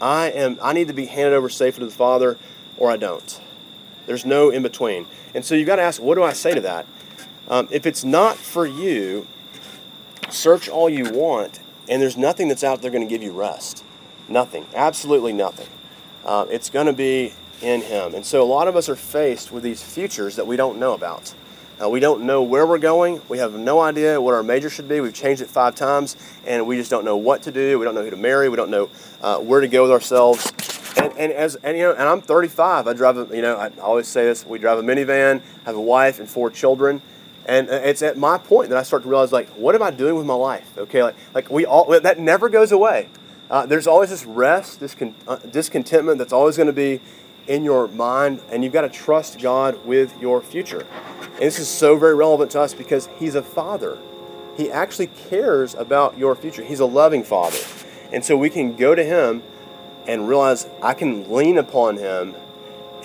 I 0.00 0.30
am. 0.30 0.58
I 0.62 0.72
need 0.72 0.88
to 0.88 0.94
be 0.94 1.06
handed 1.06 1.34
over 1.34 1.48
safely 1.48 1.80
to 1.80 1.86
the 1.86 1.92
Father, 1.92 2.36
or 2.76 2.90
I 2.90 2.96
don't. 2.96 3.40
There's 4.06 4.24
no 4.24 4.50
in 4.50 4.62
between. 4.62 5.06
And 5.34 5.44
so 5.44 5.54
you've 5.54 5.66
got 5.66 5.76
to 5.76 5.82
ask, 5.82 6.00
what 6.00 6.16
do 6.16 6.22
I 6.22 6.32
say 6.32 6.54
to 6.54 6.60
that? 6.60 6.86
Um, 7.48 7.68
if 7.70 7.86
it's 7.86 8.04
not 8.04 8.36
for 8.36 8.66
you, 8.66 9.26
search 10.30 10.68
all 10.68 10.88
you 10.88 11.10
want, 11.10 11.60
and 11.88 12.00
there's 12.00 12.16
nothing 12.16 12.48
that's 12.48 12.64
out 12.64 12.82
there 12.82 12.90
going 12.90 13.06
to 13.06 13.10
give 13.10 13.22
you 13.22 13.32
rest. 13.32 13.84
Nothing. 14.28 14.66
Absolutely 14.74 15.32
nothing. 15.32 15.68
Uh, 16.24 16.46
it's 16.50 16.70
going 16.70 16.86
to 16.86 16.92
be 16.92 17.32
in 17.60 17.82
Him. 17.82 18.14
And 18.14 18.24
so 18.24 18.42
a 18.42 18.44
lot 18.44 18.68
of 18.68 18.76
us 18.76 18.88
are 18.88 18.96
faced 18.96 19.52
with 19.52 19.62
these 19.62 19.82
futures 19.82 20.36
that 20.36 20.46
we 20.46 20.56
don't 20.56 20.78
know 20.78 20.92
about. 20.94 21.34
Uh, 21.84 21.88
we 21.88 22.00
don't 22.00 22.22
know 22.22 22.42
where 22.42 22.66
we're 22.66 22.78
going. 22.78 23.20
We 23.28 23.38
have 23.38 23.54
no 23.54 23.80
idea 23.80 24.20
what 24.20 24.32
our 24.32 24.42
major 24.42 24.70
should 24.70 24.88
be. 24.88 25.00
We've 25.00 25.12
changed 25.12 25.42
it 25.42 25.48
five 25.48 25.74
times, 25.74 26.16
and 26.46 26.66
we 26.66 26.76
just 26.76 26.90
don't 26.90 27.04
know 27.04 27.16
what 27.16 27.42
to 27.42 27.52
do. 27.52 27.78
We 27.78 27.84
don't 27.84 27.94
know 27.94 28.04
who 28.04 28.10
to 28.10 28.16
marry. 28.16 28.48
We 28.48 28.56
don't 28.56 28.70
know 28.70 28.88
uh, 29.20 29.38
where 29.38 29.60
to 29.60 29.68
go 29.68 29.82
with 29.82 29.90
ourselves. 29.90 30.52
And, 30.96 31.12
and 31.18 31.32
as 31.32 31.56
and 31.56 31.76
you 31.76 31.82
know, 31.82 31.92
and 31.92 32.02
I'm 32.02 32.22
35. 32.22 32.86
I 32.86 32.92
drive 32.92 33.18
a 33.18 33.36
you 33.36 33.42
know 33.42 33.56
I 33.56 33.70
always 33.80 34.06
say 34.06 34.24
this. 34.24 34.46
We 34.46 34.58
drive 34.58 34.78
a 34.78 34.82
minivan. 34.82 35.42
Have 35.66 35.76
a 35.76 35.80
wife 35.80 36.20
and 36.20 36.28
four 36.28 36.48
children. 36.50 37.02
And 37.46 37.68
it's 37.68 38.00
at 38.00 38.16
my 38.16 38.38
point 38.38 38.70
that 38.70 38.78
I 38.78 38.82
start 38.82 39.02
to 39.02 39.08
realize, 39.08 39.30
like, 39.30 39.48
what 39.50 39.74
am 39.74 39.82
I 39.82 39.90
doing 39.90 40.14
with 40.14 40.24
my 40.24 40.34
life? 40.34 40.78
Okay, 40.78 41.02
like, 41.02 41.16
like 41.34 41.50
we 41.50 41.66
all 41.66 41.84
that 42.00 42.18
never 42.18 42.48
goes 42.48 42.72
away. 42.72 43.08
Uh, 43.50 43.66
there's 43.66 43.86
always 43.86 44.08
this 44.08 44.24
rest, 44.24 44.80
this 44.80 44.94
con- 44.94 45.14
uh, 45.28 45.36
discontentment 45.36 46.16
that's 46.16 46.32
always 46.32 46.56
going 46.56 46.66
to 46.66 46.72
be 46.72 47.00
in 47.46 47.64
your 47.64 47.88
mind, 47.88 48.40
and 48.50 48.64
you've 48.64 48.72
got 48.72 48.82
to 48.82 48.88
trust 48.88 49.40
God 49.40 49.84
with 49.84 50.20
your 50.20 50.40
future. 50.40 50.86
And 51.20 51.42
this 51.42 51.58
is 51.58 51.68
so 51.68 51.96
very 51.96 52.14
relevant 52.14 52.50
to 52.52 52.60
us 52.60 52.74
because 52.74 53.08
He's 53.18 53.34
a 53.34 53.42
Father. 53.42 53.98
He 54.56 54.70
actually 54.70 55.08
cares 55.08 55.74
about 55.74 56.16
your 56.16 56.34
future. 56.34 56.62
He's 56.62 56.80
a 56.80 56.86
loving 56.86 57.24
Father, 57.24 57.58
and 58.12 58.24
so 58.24 58.36
we 58.36 58.50
can 58.50 58.76
go 58.76 58.94
to 58.94 59.04
Him 59.04 59.42
and 60.06 60.28
realize 60.28 60.68
I 60.82 60.94
can 60.94 61.30
lean 61.30 61.58
upon 61.58 61.96
Him 61.96 62.34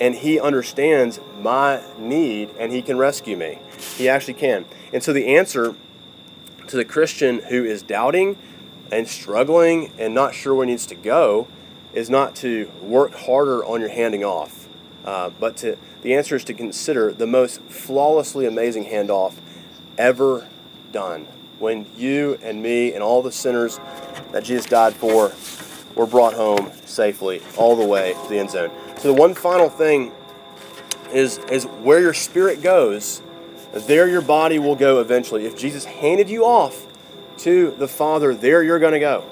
and 0.00 0.14
he 0.14 0.40
understands 0.40 1.20
my 1.38 1.82
need 1.98 2.50
and 2.58 2.72
he 2.72 2.82
can 2.82 2.96
rescue 2.96 3.36
me. 3.36 3.58
He 3.96 4.08
actually 4.08 4.34
can. 4.34 4.64
And 4.92 5.02
so 5.02 5.12
the 5.12 5.36
answer 5.36 5.74
to 6.66 6.76
the 6.76 6.84
Christian 6.84 7.40
who 7.40 7.64
is 7.64 7.82
doubting 7.82 8.36
and 8.90 9.06
struggling 9.06 9.92
and 9.98 10.14
not 10.14 10.34
sure 10.34 10.54
where 10.54 10.66
he 10.66 10.72
needs 10.72 10.86
to 10.86 10.94
go 10.94 11.46
is 11.92 12.08
not 12.08 12.34
to 12.36 12.70
work 12.82 13.14
harder 13.14 13.64
on 13.64 13.80
your 13.80 13.90
handing 13.90 14.24
off, 14.24 14.68
uh, 15.04 15.30
but 15.40 15.56
to 15.58 15.76
the 16.02 16.14
answer 16.14 16.36
is 16.36 16.44
to 16.44 16.54
consider 16.54 17.12
the 17.12 17.26
most 17.26 17.60
flawlessly 17.62 18.46
amazing 18.46 18.86
handoff 18.86 19.34
ever 19.98 20.46
done. 20.92 21.26
When 21.58 21.86
you 21.96 22.38
and 22.42 22.62
me 22.62 22.94
and 22.94 23.02
all 23.02 23.22
the 23.22 23.32
sinners 23.32 23.78
that 24.32 24.44
Jesus 24.44 24.66
died 24.66 24.94
for 24.94 25.32
were 25.94 26.06
brought 26.06 26.32
home 26.34 26.70
safely 26.86 27.42
all 27.56 27.76
the 27.76 27.84
way 27.84 28.14
to 28.14 28.28
the 28.28 28.38
end 28.38 28.50
zone. 28.50 28.70
So 28.96 29.08
the 29.08 29.14
one 29.14 29.34
final 29.34 29.68
thing 29.68 30.12
is 31.12 31.38
is 31.50 31.64
where 31.64 32.00
your 32.00 32.14
spirit 32.14 32.62
goes, 32.62 33.20
there 33.72 34.08
your 34.08 34.22
body 34.22 34.58
will 34.58 34.76
go 34.76 35.00
eventually. 35.00 35.44
If 35.44 35.56
Jesus 35.56 35.84
handed 35.84 36.30
you 36.30 36.44
off 36.44 36.86
to 37.38 37.72
the 37.72 37.88
Father, 37.88 38.34
there 38.34 38.62
you're 38.62 38.78
going 38.78 38.92
to 38.92 39.00
go. 39.00 39.24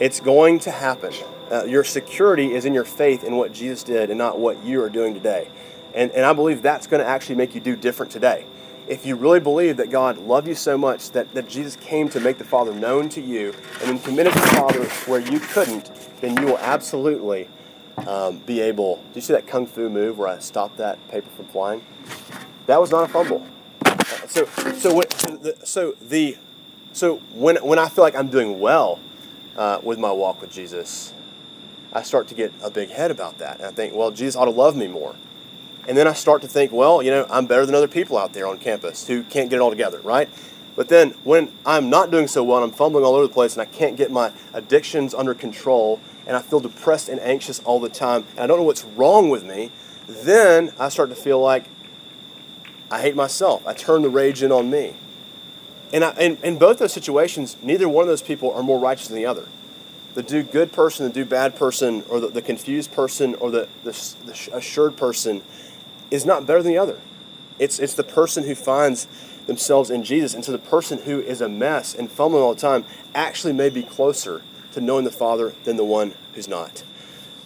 It's 0.00 0.20
going 0.20 0.58
to 0.60 0.70
happen. 0.70 1.12
Uh, 1.50 1.64
your 1.64 1.84
security 1.84 2.52
is 2.52 2.64
in 2.64 2.74
your 2.74 2.84
faith 2.84 3.24
in 3.24 3.36
what 3.36 3.52
Jesus 3.52 3.82
did 3.82 4.10
and 4.10 4.18
not 4.18 4.38
what 4.38 4.64
you 4.64 4.82
are 4.82 4.88
doing 4.88 5.14
today. 5.14 5.48
And, 5.94 6.10
and 6.12 6.24
I 6.24 6.32
believe 6.32 6.62
that's 6.62 6.86
going 6.86 7.02
to 7.02 7.08
actually 7.08 7.36
make 7.36 7.54
you 7.54 7.60
do 7.60 7.76
different 7.76 8.10
today. 8.10 8.46
If 8.88 9.06
you 9.06 9.16
really 9.16 9.40
believe 9.40 9.76
that 9.78 9.90
God 9.90 10.18
loved 10.18 10.46
you 10.46 10.54
so 10.54 10.76
much 10.76 11.10
that, 11.12 11.32
that 11.34 11.48
Jesus 11.48 11.76
came 11.76 12.08
to 12.10 12.20
make 12.20 12.38
the 12.38 12.44
Father 12.44 12.74
known 12.74 13.08
to 13.10 13.20
you 13.20 13.54
and 13.80 13.88
then 13.88 13.98
committed 13.98 14.32
to 14.32 14.40
the 14.40 14.46
Father 14.46 14.84
where 15.06 15.20
you 15.20 15.40
couldn't, 15.40 15.90
then 16.20 16.36
you 16.36 16.46
will 16.46 16.58
absolutely 16.58 17.48
um, 18.06 18.38
be 18.38 18.60
able. 18.60 18.96
Do 18.96 19.02
you 19.14 19.20
see 19.20 19.32
that 19.32 19.46
kung 19.46 19.66
fu 19.66 19.88
move 19.88 20.18
where 20.18 20.28
I 20.28 20.38
stopped 20.38 20.76
that 20.78 20.98
paper 21.08 21.30
from 21.30 21.46
flying? 21.46 21.82
That 22.66 22.80
was 22.80 22.90
not 22.90 23.04
a 23.04 23.08
fumble. 23.12 23.46
So, 24.26 24.46
so, 24.46 24.94
when, 24.94 25.10
so 25.64 25.94
the, 26.00 26.36
so 26.92 27.16
when 27.32 27.56
when 27.56 27.78
I 27.78 27.88
feel 27.88 28.04
like 28.04 28.14
I'm 28.14 28.28
doing 28.28 28.60
well 28.60 29.00
uh, 29.56 29.80
with 29.82 29.98
my 29.98 30.12
walk 30.12 30.40
with 30.40 30.52
Jesus, 30.52 31.12
I 31.94 32.02
start 32.02 32.28
to 32.28 32.34
get 32.34 32.52
a 32.62 32.70
big 32.70 32.90
head 32.90 33.10
about 33.10 33.38
that, 33.38 33.58
and 33.58 33.66
I 33.66 33.70
think, 33.70 33.94
well, 33.94 34.10
Jesus 34.10 34.34
ought 34.36 34.46
to 34.46 34.50
love 34.50 34.76
me 34.76 34.88
more. 34.88 35.14
And 35.86 35.96
then 35.96 36.08
I 36.08 36.12
start 36.12 36.42
to 36.42 36.48
think, 36.48 36.72
well, 36.72 37.02
you 37.02 37.10
know, 37.10 37.26
I'm 37.30 37.46
better 37.46 37.64
than 37.66 37.74
other 37.74 37.88
people 37.88 38.16
out 38.18 38.32
there 38.32 38.46
on 38.46 38.58
campus 38.58 39.06
who 39.06 39.22
can't 39.22 39.50
get 39.50 39.56
it 39.56 39.60
all 39.60 39.70
together, 39.70 40.00
right? 40.00 40.28
But 40.76 40.88
then 40.88 41.10
when 41.22 41.52
I'm 41.64 41.88
not 41.90 42.10
doing 42.10 42.26
so 42.26 42.42
well 42.42 42.62
and 42.62 42.72
I'm 42.72 42.76
fumbling 42.76 43.04
all 43.04 43.14
over 43.14 43.26
the 43.26 43.32
place 43.32 43.52
and 43.52 43.62
I 43.62 43.66
can't 43.66 43.96
get 43.96 44.10
my 44.10 44.32
addictions 44.52 45.14
under 45.14 45.34
control 45.34 46.00
and 46.26 46.36
I 46.36 46.42
feel 46.42 46.58
depressed 46.58 47.08
and 47.08 47.20
anxious 47.20 47.60
all 47.60 47.78
the 47.78 47.90
time, 47.90 48.24
and 48.30 48.40
I 48.40 48.46
don't 48.46 48.56
know 48.56 48.64
what's 48.64 48.84
wrong 48.84 49.28
with 49.28 49.44
me, 49.44 49.70
then 50.08 50.72
I 50.78 50.88
start 50.88 51.10
to 51.10 51.14
feel 51.14 51.38
like 51.38 51.64
I 52.90 53.00
hate 53.00 53.14
myself. 53.14 53.66
I 53.66 53.74
turn 53.74 54.02
the 54.02 54.10
rage 54.10 54.42
in 54.42 54.50
on 54.50 54.70
me. 54.70 54.94
And 55.92 56.02
in 56.18 56.58
both 56.58 56.78
those 56.78 56.92
situations, 56.92 57.56
neither 57.62 57.88
one 57.88 58.02
of 58.02 58.08
those 58.08 58.22
people 58.22 58.52
are 58.52 58.62
more 58.62 58.80
righteous 58.80 59.08
than 59.08 59.16
the 59.16 59.26
other. 59.26 59.46
The 60.14 60.22
do 60.22 60.42
good 60.42 60.72
person, 60.72 61.06
the 61.06 61.12
do 61.12 61.24
bad 61.24 61.56
person, 61.56 62.04
or 62.08 62.20
the, 62.20 62.28
the 62.28 62.42
confused 62.42 62.92
person, 62.92 63.34
or 63.36 63.50
the, 63.50 63.68
the, 63.82 63.90
the 64.26 64.56
assured 64.56 64.96
person 64.96 65.42
is 66.10 66.24
not 66.24 66.46
better 66.46 66.62
than 66.62 66.72
the 66.72 66.78
other. 66.78 66.98
It's, 67.58 67.78
it's 67.78 67.94
the 67.94 68.04
person 68.04 68.44
who 68.44 68.54
finds 68.54 69.06
themselves 69.46 69.90
in 69.90 70.04
Jesus. 70.04 70.34
And 70.34 70.44
so 70.44 70.52
the 70.52 70.58
person 70.58 70.98
who 71.02 71.20
is 71.20 71.40
a 71.40 71.48
mess 71.48 71.94
and 71.94 72.10
fumbling 72.10 72.42
all 72.42 72.54
the 72.54 72.60
time 72.60 72.84
actually 73.14 73.52
may 73.52 73.68
be 73.70 73.82
closer 73.82 74.42
to 74.72 74.80
knowing 74.80 75.04
the 75.04 75.10
Father 75.10 75.52
than 75.64 75.76
the 75.76 75.84
one 75.84 76.14
who's 76.34 76.48
not, 76.48 76.82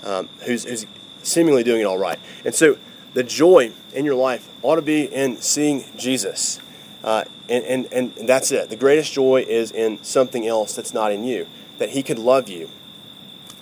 um, 0.04 0.28
who's, 0.40 0.64
who's 0.64 0.86
seemingly 1.22 1.62
doing 1.62 1.80
it 1.80 1.84
all 1.84 1.98
right. 1.98 2.18
And 2.44 2.54
so 2.54 2.78
the 3.14 3.22
joy 3.22 3.72
in 3.94 4.04
your 4.04 4.14
life 4.14 4.48
ought 4.62 4.76
to 4.76 4.82
be 4.82 5.04
in 5.04 5.38
seeing 5.38 5.84
Jesus. 5.96 6.60
Uh, 7.02 7.24
and, 7.48 7.86
and, 7.92 8.12
and 8.18 8.28
that's 8.28 8.50
it. 8.52 8.70
The 8.70 8.76
greatest 8.76 9.12
joy 9.12 9.44
is 9.48 9.70
in 9.72 10.02
something 10.02 10.46
else 10.46 10.74
that's 10.74 10.92
not 10.92 11.12
in 11.12 11.24
you, 11.24 11.46
that 11.78 11.90
He 11.90 12.02
could 12.02 12.18
love 12.18 12.48
you. 12.48 12.70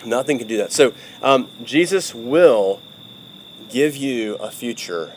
Nothing 0.05 0.39
can 0.39 0.47
do 0.47 0.57
that. 0.59 0.73
So 0.73 0.93
um, 1.23 1.49
Jesus 1.65 2.15
will 2.15 2.81
give 3.69 3.97
you 3.97 4.37
a 4.37 4.51
future, 4.51 5.13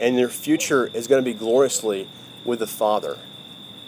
and 0.00 0.18
your 0.18 0.28
future 0.28 0.88
is 0.88 1.06
going 1.06 1.22
to 1.22 1.30
be 1.30 1.36
gloriously 1.36 2.08
with 2.44 2.58
the 2.58 2.66
Father. 2.66 3.18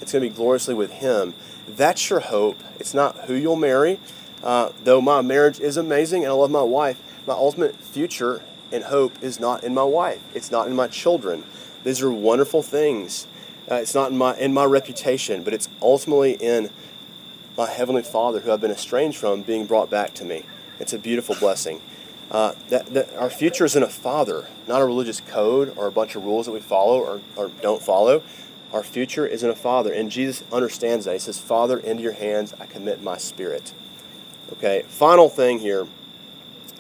It's 0.01 0.13
going 0.13 0.23
to 0.23 0.31
be 0.31 0.35
gloriously 0.35 0.75
with 0.75 0.93
Him 0.93 1.35
that's 1.77 2.09
your 2.09 2.21
hope. 2.21 2.59
It's 2.79 2.95
not 2.95 3.17
who 3.27 3.35
you'll 3.35 3.57
marry. 3.57 4.01
Uh, 4.43 4.71
though 4.85 5.01
my 5.01 5.21
marriage 5.21 5.61
is 5.61 5.77
amazing 5.77 6.25
and 6.25 6.33
I 6.33 6.35
love 6.35 6.51
my 6.51 6.63
wife, 6.63 7.01
my 7.27 7.35
ultimate 7.35 7.77
future 7.77 8.43
and 8.71 8.85
hope 8.85 9.23
is 9.23 9.41
not 9.41 9.65
in 9.65 9.75
my 9.75 9.85
wife. 9.85 10.21
It's 10.35 10.51
not 10.51 10.69
in 10.69 10.75
my 10.75 10.89
children. 10.89 11.45
These 11.85 12.03
are 12.03 12.11
wonderful 12.11 12.63
things. 12.63 13.27
Uh, 13.71 13.77
it's 13.77 13.95
not 13.95 14.11
in 14.11 14.19
my 14.19 14.37
in 14.37 14.55
my 14.55 14.65
reputation, 14.65 15.43
but 15.43 15.53
it's 15.53 15.69
ultimately 15.83 16.33
in 16.33 16.71
my 17.59 17.69
heavenly 17.69 18.03
Father, 18.03 18.41
who 18.41 18.53
I've 18.53 18.61
been 18.61 18.71
estranged 18.71 19.19
from, 19.19 19.43
being 19.43 19.67
brought 19.67 19.91
back 19.91 20.15
to 20.15 20.25
me. 20.25 20.45
It's 20.79 20.93
a 20.93 20.99
beautiful 20.99 21.35
blessing. 21.35 21.83
uh, 22.31 22.53
that, 22.69 22.87
that 22.93 23.15
our 23.17 23.31
future 23.31 23.65
is 23.65 23.75
in 23.75 23.83
a 23.83 23.89
father, 23.89 24.47
not 24.67 24.83
a 24.83 24.85
religious 24.85 25.21
code 25.21 25.73
or 25.77 25.87
a 25.87 25.93
bunch 25.93 26.15
of 26.15 26.25
rules 26.25 26.47
that 26.47 26.53
we 26.53 26.61
follow 26.61 27.01
or, 27.01 27.21
or 27.37 27.49
don't 27.63 27.83
follow. 27.83 28.23
Our 28.73 28.83
future 28.83 29.27
is 29.27 29.43
in 29.43 29.51
a 29.51 29.55
father. 29.55 29.93
And 29.93 30.11
Jesus 30.11 30.45
understands 30.53 31.07
that. 31.07 31.13
He 31.15 31.19
says, 31.19 31.39
Father, 31.39 31.79
into 31.79 32.03
your 32.03 32.13
hands 32.13 32.53
I 32.61 32.67
commit 32.67 33.03
my 33.03 33.17
spirit. 33.17 33.73
Okay, 34.53 34.83
final 34.89 35.29
thing 35.29 35.59
here. 35.59 35.87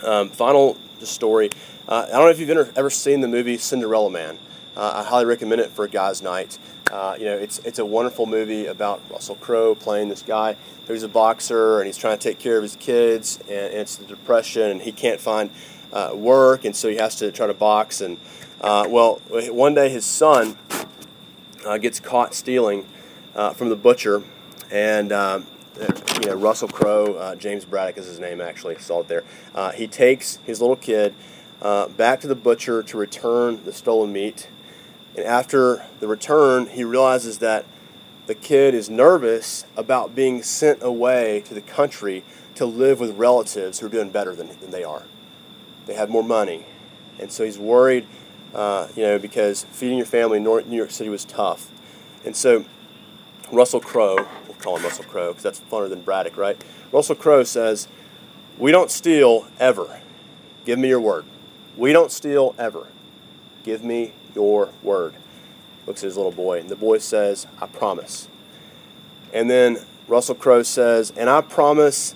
Um, 0.03 0.29
final 0.29 0.77
story. 1.01 1.51
Uh, 1.89 2.05
I 2.09 2.13
don't 2.13 2.25
know 2.25 2.31
if 2.31 2.39
you've 2.39 2.51
ever, 2.51 2.71
ever 2.77 2.91
seen 2.91 3.23
the 3.23 3.29
movie 3.29 3.57
Cinderella 3.57 4.11
Man. 4.11 4.39
Uh, 4.77 4.93
I 4.97 5.09
highly 5.09 5.25
recommend 5.25 5.61
it 5.61 5.71
for 5.71 5.85
a 5.85 5.89
guy's 5.89 6.23
night. 6.23 6.59
Uh, 6.91 7.17
you 7.19 7.27
know, 7.27 7.37
it's 7.37 7.59
it's 7.61 7.79
a 7.79 7.85
wonderful 7.85 8.27
movie 8.27 8.67
about 8.67 9.03
Russell 9.11 9.35
Crowe 9.37 9.75
playing 9.75 10.09
this 10.09 10.23
guy 10.23 10.57
who's 10.87 11.03
a 11.03 11.09
boxer 11.09 11.79
and 11.79 11.87
he's 11.87 11.99
trying 11.99 12.17
to 12.17 12.23
take 12.23 12.39
care 12.39 12.57
of 12.57 12.63
his 12.63 12.77
kids, 12.77 13.39
and, 13.43 13.51
and 13.51 13.75
it's 13.75 13.97
the 13.97 14.07
depression, 14.07 14.71
and 14.71 14.83
he 14.83 14.93
can't 14.93 15.21
find 15.21 15.51
uh, 15.93 16.13
work, 16.15 16.65
and 16.65 16.75
so 16.75 16.89
he 16.89 16.97
has 16.97 17.17
to 17.17 17.31
try 17.31 17.47
to 17.47 17.55
box. 17.55 18.01
And 18.01 18.19
uh, 18.61 18.87
well, 18.89 19.21
one 19.31 19.75
day 19.75 19.91
his 19.91 20.05
son 20.05 20.57
uh, 21.67 21.79
gets 21.79 22.01
caught 22.01 22.35
stealing 22.35 22.87
uh, 23.35 23.53
from 23.53 23.69
the 23.69 23.77
butcher, 23.77 24.23
and 24.71 25.11
you 25.11 26.27
know 26.27 26.35
Russell 26.35 26.69
Crowe, 26.69 27.35
James 27.37 27.65
Braddock 27.65 27.99
is 27.99 28.07
his 28.07 28.19
name 28.19 28.41
actually, 28.41 28.79
saw 28.79 29.01
it 29.01 29.09
there. 29.09 29.25
he 29.75 29.87
takes 29.87 30.37
his 30.47 30.61
little 30.61 30.77
kid 30.77 31.15
back 31.61 32.21
to 32.21 32.27
the 32.27 32.35
butcher 32.35 32.83
to 32.83 32.97
return 32.97 33.63
the 33.65 33.73
stolen 33.73 34.13
meat 34.13 34.49
and 35.19 35.27
after 35.27 35.85
the 35.99 36.07
return, 36.07 36.67
he 36.69 36.85
realizes 36.85 37.39
that 37.39 37.65
the 38.29 38.37
kid 38.37 38.73
is 38.73 38.89
nervous 38.89 39.65
about 39.77 40.15
being 40.15 40.45
sent 40.45 40.81
away 40.81 41.43
to 41.47 41.55
the 41.55 41.61
country 41.61 42.23
to 42.55 42.65
live 42.65 43.01
with 43.01 43.19
relatives 43.19 43.81
who 43.81 43.87
are 43.87 43.89
doing 43.89 44.11
better 44.11 44.33
than, 44.37 44.47
than 44.61 44.71
they 44.71 44.85
are. 44.85 45.03
They 45.87 45.95
have 45.95 46.09
more 46.09 46.23
money. 46.23 46.67
And 47.19 47.33
so 47.33 47.45
he's 47.45 47.59
worried, 47.59 48.07
uh, 48.55 48.87
you 48.95 49.03
know, 49.03 49.19
because 49.19 49.65
feeding 49.73 49.99
your 49.99 50.07
family 50.07 50.37
in 50.37 50.45
New 50.45 50.77
York 50.77 50.93
City 50.93 51.11
was 51.11 51.25
tough. 51.25 51.69
And 52.25 52.37
so 52.37 52.65
Russell 53.51 53.81
Crowe, 53.81 54.25
we'll 54.47 54.57
call 54.61 54.77
him 54.77 54.85
Russell 54.85 55.05
Crowe 55.07 55.31
because 55.31 55.43
that's 55.43 55.59
funner 55.59 55.89
than 55.89 56.03
Braddock, 56.03 56.37
right? 56.37 56.63
Russell 56.93 57.17
Crowe 57.17 57.43
says, 57.43 57.89
We 58.57 58.71
don't 58.71 58.93
steal 58.93 59.49
ever. 59.59 60.01
Give 60.65 60.79
me 60.79 60.87
your 60.87 61.01
word. 61.01 61.25
We 61.77 61.93
don't 61.93 62.13
steal 62.13 62.55
ever. 62.57 62.87
Give 63.69 63.85
me 63.85 64.13
your 64.35 64.71
word. 64.83 65.13
Looks 65.87 66.03
at 66.03 66.07
his 66.07 66.17
little 66.17 66.33
boy, 66.33 66.59
and 66.59 66.71
the 66.71 66.75
boy 66.75 66.97
says, 66.97 67.47
I 67.61 67.67
promise. 67.67 68.27
And 69.31 69.51
then 69.51 69.81
Russell 70.07 70.37
Crowe 70.37 70.63
says, 70.63 71.13
And 71.15 71.29
I 71.29 71.43
promise 71.43 72.15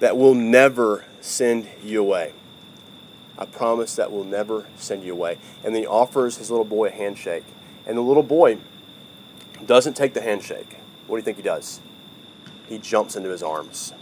that 0.00 0.18
we'll 0.18 0.34
never 0.34 1.06
send 1.22 1.66
you 1.82 2.02
away. 2.02 2.34
I 3.38 3.46
promise 3.46 3.96
that 3.96 4.12
we'll 4.12 4.24
never 4.24 4.66
send 4.76 5.02
you 5.02 5.14
away. 5.14 5.38
And 5.64 5.74
then 5.74 5.84
he 5.84 5.86
offers 5.88 6.36
his 6.36 6.50
little 6.50 6.66
boy 6.66 6.88
a 6.88 6.90
handshake. 6.90 7.44
And 7.86 7.96
the 7.96 8.02
little 8.02 8.22
boy 8.22 8.58
doesn't 9.64 9.94
take 9.94 10.12
the 10.12 10.20
handshake. 10.20 10.76
What 11.06 11.16
do 11.16 11.20
you 11.20 11.24
think 11.24 11.38
he 11.38 11.42
does? 11.42 11.80
He 12.68 12.76
jumps 12.76 13.16
into 13.16 13.30
his 13.30 13.42
arms. 13.42 13.94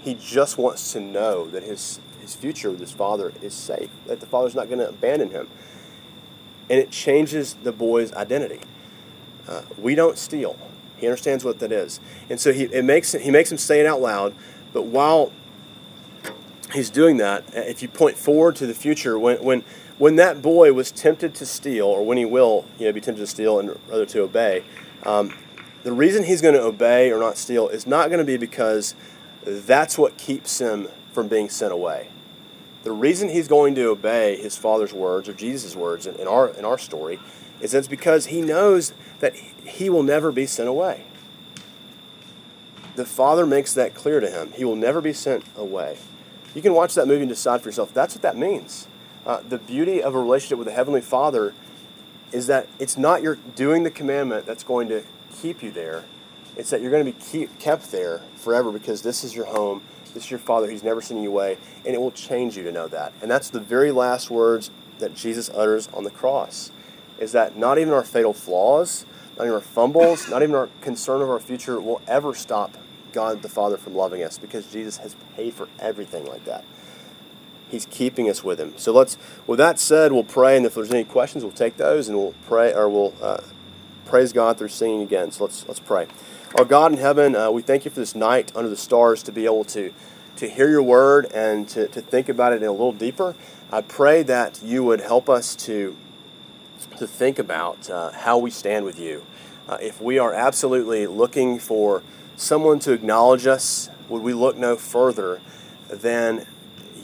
He 0.00 0.14
just 0.14 0.58
wants 0.58 0.92
to 0.92 0.98
know 0.98 1.46
that 1.46 1.62
his, 1.62 2.00
his 2.20 2.34
future 2.34 2.72
with 2.72 2.80
his 2.80 2.90
father 2.90 3.32
is 3.40 3.54
safe, 3.54 3.90
that 4.08 4.18
the 4.18 4.26
father's 4.26 4.56
not 4.56 4.66
going 4.66 4.80
to 4.80 4.88
abandon 4.88 5.30
him 5.30 5.46
and 6.70 6.78
it 6.78 6.90
changes 6.90 7.54
the 7.54 7.72
boy's 7.72 8.12
identity. 8.14 8.60
Uh, 9.48 9.62
we 9.78 9.94
don't 9.94 10.18
steal. 10.18 10.56
He 10.96 11.06
understands 11.06 11.44
what 11.44 11.58
that 11.58 11.72
is, 11.72 11.98
and 12.30 12.38
so 12.38 12.52
he 12.52 12.64
it 12.64 12.84
makes 12.84 13.12
he 13.12 13.30
makes 13.30 13.50
him 13.50 13.58
say 13.58 13.80
it 13.80 13.86
out 13.86 14.00
loud. 14.00 14.34
But 14.72 14.82
while 14.82 15.32
he's 16.72 16.90
doing 16.90 17.16
that, 17.16 17.42
uh, 17.56 17.60
if 17.60 17.82
you 17.82 17.88
point 17.88 18.16
forward 18.16 18.56
to 18.56 18.66
the 18.66 18.74
future, 18.74 19.18
when 19.18 19.42
when 19.42 19.64
when 19.98 20.16
that 20.16 20.42
boy 20.42 20.72
was 20.72 20.92
tempted 20.92 21.34
to 21.36 21.46
steal, 21.46 21.86
or 21.86 22.06
when 22.06 22.18
he 22.18 22.24
will, 22.24 22.64
you 22.78 22.86
know, 22.86 22.92
be 22.92 23.00
tempted 23.00 23.20
to 23.20 23.26
steal 23.26 23.58
and 23.58 23.76
rather 23.88 24.06
to 24.06 24.22
obey, 24.22 24.62
um, 25.02 25.34
the 25.82 25.92
reason 25.92 26.24
he's 26.24 26.40
going 26.40 26.54
to 26.54 26.62
obey 26.62 27.10
or 27.10 27.18
not 27.18 27.36
steal 27.36 27.68
is 27.68 27.86
not 27.86 28.08
going 28.08 28.18
to 28.18 28.24
be 28.24 28.36
because 28.36 28.94
that's 29.44 29.98
what 29.98 30.16
keeps 30.16 30.60
him 30.60 30.88
from 31.12 31.28
being 31.28 31.48
sent 31.48 31.72
away. 31.72 32.08
The 32.82 32.92
reason 32.92 33.28
he's 33.28 33.48
going 33.48 33.74
to 33.76 33.90
obey 33.90 34.36
his 34.36 34.56
father's 34.56 34.92
words 34.92 35.28
or 35.28 35.34
Jesus' 35.34 35.76
words 35.76 36.06
in, 36.06 36.16
in, 36.16 36.26
our, 36.26 36.48
in 36.48 36.64
our 36.64 36.78
story 36.78 37.20
is 37.60 37.72
that 37.72 37.78
it's 37.78 37.88
because 37.88 38.26
he 38.26 38.40
knows 38.40 38.92
that 39.20 39.36
he 39.36 39.88
will 39.88 40.02
never 40.02 40.32
be 40.32 40.46
sent 40.46 40.68
away. 40.68 41.04
The 42.96 43.04
father 43.04 43.46
makes 43.46 43.72
that 43.74 43.94
clear 43.94 44.20
to 44.20 44.28
him. 44.28 44.52
He 44.52 44.64
will 44.64 44.76
never 44.76 45.00
be 45.00 45.12
sent 45.12 45.44
away. 45.56 45.96
You 46.54 46.60
can 46.60 46.74
watch 46.74 46.94
that 46.94 47.06
movie 47.06 47.22
and 47.22 47.28
decide 47.28 47.62
for 47.62 47.68
yourself. 47.68 47.94
That's 47.94 48.14
what 48.14 48.22
that 48.22 48.36
means. 48.36 48.86
Uh, 49.24 49.40
the 49.48 49.58
beauty 49.58 50.02
of 50.02 50.14
a 50.14 50.18
relationship 50.18 50.58
with 50.58 50.68
a 50.68 50.72
heavenly 50.72 51.00
father 51.00 51.54
is 52.32 52.48
that 52.48 52.66
it's 52.78 52.98
not 52.98 53.22
your 53.22 53.36
doing 53.54 53.84
the 53.84 53.90
commandment 53.90 54.44
that's 54.44 54.64
going 54.64 54.88
to 54.88 55.04
keep 55.40 55.62
you 55.62 55.70
there. 55.70 56.04
It's 56.56 56.70
that 56.70 56.82
you're 56.82 56.90
going 56.90 57.04
to 57.04 57.12
be 57.12 57.18
keep, 57.18 57.58
kept 57.58 57.92
there 57.92 58.20
forever 58.36 58.72
because 58.72 59.02
this 59.02 59.22
is 59.22 59.34
your 59.34 59.46
home 59.46 59.82
this 60.14 60.24
is 60.24 60.30
your 60.30 60.38
Father. 60.38 60.70
He's 60.70 60.82
never 60.82 61.00
sending 61.00 61.24
you 61.24 61.30
away. 61.30 61.58
And 61.84 61.94
it 61.94 62.00
will 62.00 62.10
change 62.10 62.56
you 62.56 62.62
to 62.64 62.72
know 62.72 62.88
that. 62.88 63.12
And 63.22 63.30
that's 63.30 63.50
the 63.50 63.60
very 63.60 63.90
last 63.90 64.30
words 64.30 64.70
that 64.98 65.14
Jesus 65.14 65.50
utters 65.50 65.88
on 65.88 66.04
the 66.04 66.10
cross. 66.10 66.70
Is 67.18 67.32
that 67.32 67.56
not 67.56 67.78
even 67.78 67.92
our 67.92 68.04
fatal 68.04 68.32
flaws, 68.32 69.06
not 69.36 69.44
even 69.44 69.54
our 69.54 69.60
fumbles, 69.60 70.28
not 70.30 70.42
even 70.42 70.54
our 70.54 70.68
concern 70.80 71.22
of 71.22 71.30
our 71.30 71.40
future 71.40 71.80
will 71.80 72.00
ever 72.06 72.34
stop 72.34 72.76
God 73.12 73.42
the 73.42 73.48
Father 73.48 73.76
from 73.76 73.94
loving 73.94 74.22
us 74.22 74.38
because 74.38 74.66
Jesus 74.66 74.98
has 74.98 75.14
paid 75.36 75.54
for 75.54 75.68
everything 75.78 76.26
like 76.26 76.44
that. 76.44 76.64
He's 77.70 77.86
keeping 77.86 78.28
us 78.28 78.44
with 78.44 78.60
Him. 78.60 78.74
So 78.76 78.92
let's, 78.92 79.16
with 79.46 79.58
that 79.58 79.78
said, 79.78 80.12
we'll 80.12 80.24
pray, 80.24 80.56
and 80.58 80.66
if 80.66 80.74
there's 80.74 80.92
any 80.92 81.04
questions, 81.04 81.42
we'll 81.42 81.54
take 81.54 81.78
those, 81.78 82.06
and 82.08 82.18
we'll 82.18 82.34
pray, 82.46 82.72
or 82.74 82.88
we'll 82.88 83.14
uh, 83.22 83.40
praise 84.04 84.32
God 84.32 84.58
through 84.58 84.68
singing 84.68 85.00
again. 85.00 85.30
So 85.32 85.44
let's 85.44 85.66
let's 85.66 85.80
pray. 85.80 86.06
Our 86.58 86.66
God 86.66 86.92
in 86.92 86.98
heaven, 86.98 87.34
uh, 87.34 87.50
we 87.50 87.62
thank 87.62 87.86
you 87.86 87.90
for 87.90 88.00
this 88.00 88.14
night 88.14 88.52
under 88.54 88.68
the 88.68 88.76
stars 88.76 89.22
to 89.22 89.32
be 89.32 89.46
able 89.46 89.64
to, 89.64 89.90
to 90.36 90.50
hear 90.50 90.68
your 90.68 90.82
word 90.82 91.32
and 91.32 91.66
to, 91.70 91.88
to 91.88 92.02
think 92.02 92.28
about 92.28 92.52
it 92.52 92.62
a 92.62 92.70
little 92.70 92.92
deeper. 92.92 93.34
I 93.72 93.80
pray 93.80 94.22
that 94.24 94.62
you 94.62 94.84
would 94.84 95.00
help 95.00 95.30
us 95.30 95.56
to, 95.56 95.96
to 96.98 97.06
think 97.06 97.38
about 97.38 97.88
uh, 97.88 98.10
how 98.10 98.36
we 98.36 98.50
stand 98.50 98.84
with 98.84 99.00
you. 99.00 99.24
Uh, 99.66 99.78
if 99.80 99.98
we 99.98 100.18
are 100.18 100.34
absolutely 100.34 101.06
looking 101.06 101.58
for 101.58 102.02
someone 102.36 102.78
to 102.80 102.92
acknowledge 102.92 103.46
us, 103.46 103.88
would 104.10 104.22
we 104.22 104.34
look 104.34 104.58
no 104.58 104.76
further 104.76 105.40
than 105.88 106.46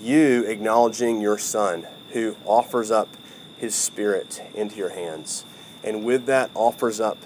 you 0.02 0.44
acknowledging 0.44 1.22
your 1.22 1.38
Son 1.38 1.86
who 2.10 2.36
offers 2.44 2.90
up 2.90 3.08
his 3.56 3.74
Spirit 3.74 4.42
into 4.54 4.76
your 4.76 4.90
hands? 4.90 5.46
And 5.82 6.04
with 6.04 6.26
that, 6.26 6.50
offers 6.52 7.00
up 7.00 7.16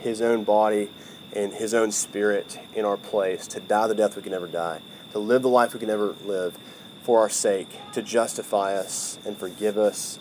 his 0.00 0.20
own 0.20 0.42
body 0.42 0.90
and 1.34 1.52
his 1.52 1.74
own 1.74 1.92
spirit 1.92 2.58
in 2.74 2.84
our 2.84 2.96
place 2.96 3.46
to 3.48 3.60
die 3.60 3.86
the 3.86 3.94
death 3.94 4.16
we 4.16 4.22
can 4.22 4.32
never 4.32 4.46
die, 4.46 4.80
to 5.12 5.18
live 5.18 5.42
the 5.42 5.48
life 5.48 5.72
we 5.72 5.80
can 5.80 5.88
never 5.88 6.14
live 6.24 6.58
for 7.02 7.20
our 7.20 7.28
sake, 7.28 7.68
to 7.92 8.02
justify 8.02 8.74
us 8.74 9.18
and 9.24 9.36
forgive 9.36 9.78
us 9.78 10.18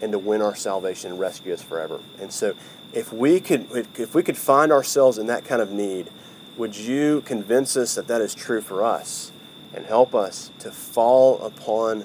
and 0.00 0.12
to 0.12 0.18
win 0.18 0.42
our 0.42 0.54
salvation 0.54 1.10
and 1.12 1.20
rescue 1.20 1.52
us 1.52 1.62
forever. 1.62 2.00
And 2.20 2.32
so 2.32 2.54
if 2.92 3.12
we 3.12 3.40
could 3.40 3.68
if 3.98 4.14
we 4.14 4.22
could 4.22 4.36
find 4.36 4.72
ourselves 4.72 5.18
in 5.18 5.26
that 5.26 5.44
kind 5.44 5.60
of 5.60 5.70
need, 5.70 6.10
would 6.56 6.76
you 6.76 7.22
convince 7.22 7.76
us 7.76 7.94
that 7.94 8.08
that 8.08 8.20
is 8.20 8.34
true 8.34 8.60
for 8.60 8.84
us 8.84 9.32
and 9.74 9.86
help 9.86 10.14
us 10.14 10.50
to 10.60 10.70
fall 10.70 11.40
upon 11.42 12.04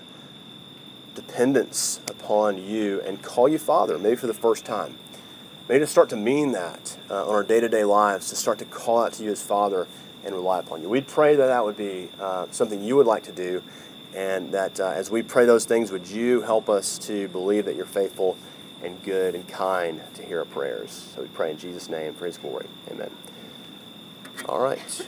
dependence 1.16 2.00
upon 2.08 2.58
you 2.58 3.02
and 3.02 3.22
call 3.22 3.48
you 3.48 3.58
Father, 3.58 3.98
maybe 3.98 4.16
for 4.16 4.28
the 4.28 4.34
first 4.34 4.66
time? 4.66 4.98
Maybe 5.69 5.80
to 5.80 5.88
start 5.88 6.10
to 6.10 6.17
mean 6.17 6.52
that 6.52 6.97
uh, 7.10 7.26
on 7.26 7.36
our 7.36 7.43
day 7.43 7.62
to 7.62 7.69
day 7.69 7.86
lives, 7.86 8.30
to 8.30 8.36
start 8.36 8.60
to 8.60 8.65
call 8.65 9.02
out 9.02 9.13
to 9.13 9.23
you 9.23 9.32
as 9.32 9.41
Father 9.41 9.88
and 10.26 10.36
rely 10.36 10.60
upon 10.60 10.82
you. 10.82 10.89
We'd 10.89 11.08
pray 11.08 11.36
that 11.36 11.47
that 11.47 11.63
would 11.63 11.78
be 11.78 12.10
uh, 12.19 12.47
something 12.52 12.84
you 12.84 12.97
would 12.97 13.08
like 13.08 13.23
to 13.23 13.32
do, 13.32 13.63
and 14.13 14.52
that 14.52 14.80
uh, 14.80 14.89
as 14.89 15.10
we 15.10 15.21
pray 15.21 15.45
those 15.45 15.63
things, 15.63 15.91
would 15.91 16.08
you 16.08 16.41
help 16.41 16.69
us 16.69 16.97
to 16.99 17.30
believe 17.30 17.65
that 17.65 17.76
you're 17.76 17.86
faithful 17.86 18.38
and 18.84 19.02
good 19.04 19.36
and 19.36 19.47
kind 19.47 20.02
to 20.15 20.23
hear 20.23 20.39
our 20.39 20.45
prayers? 20.45 21.12
So 21.15 21.21
we 21.21 21.30
pray 21.30 21.52
in 21.52 21.58
Jesus' 21.58 21.88
name 21.88 22.13
for 22.13 22.26
His 22.26 22.38
glory. 22.38 22.67
Amen. 22.91 23.12
All 24.49 24.60
right. 24.60 25.08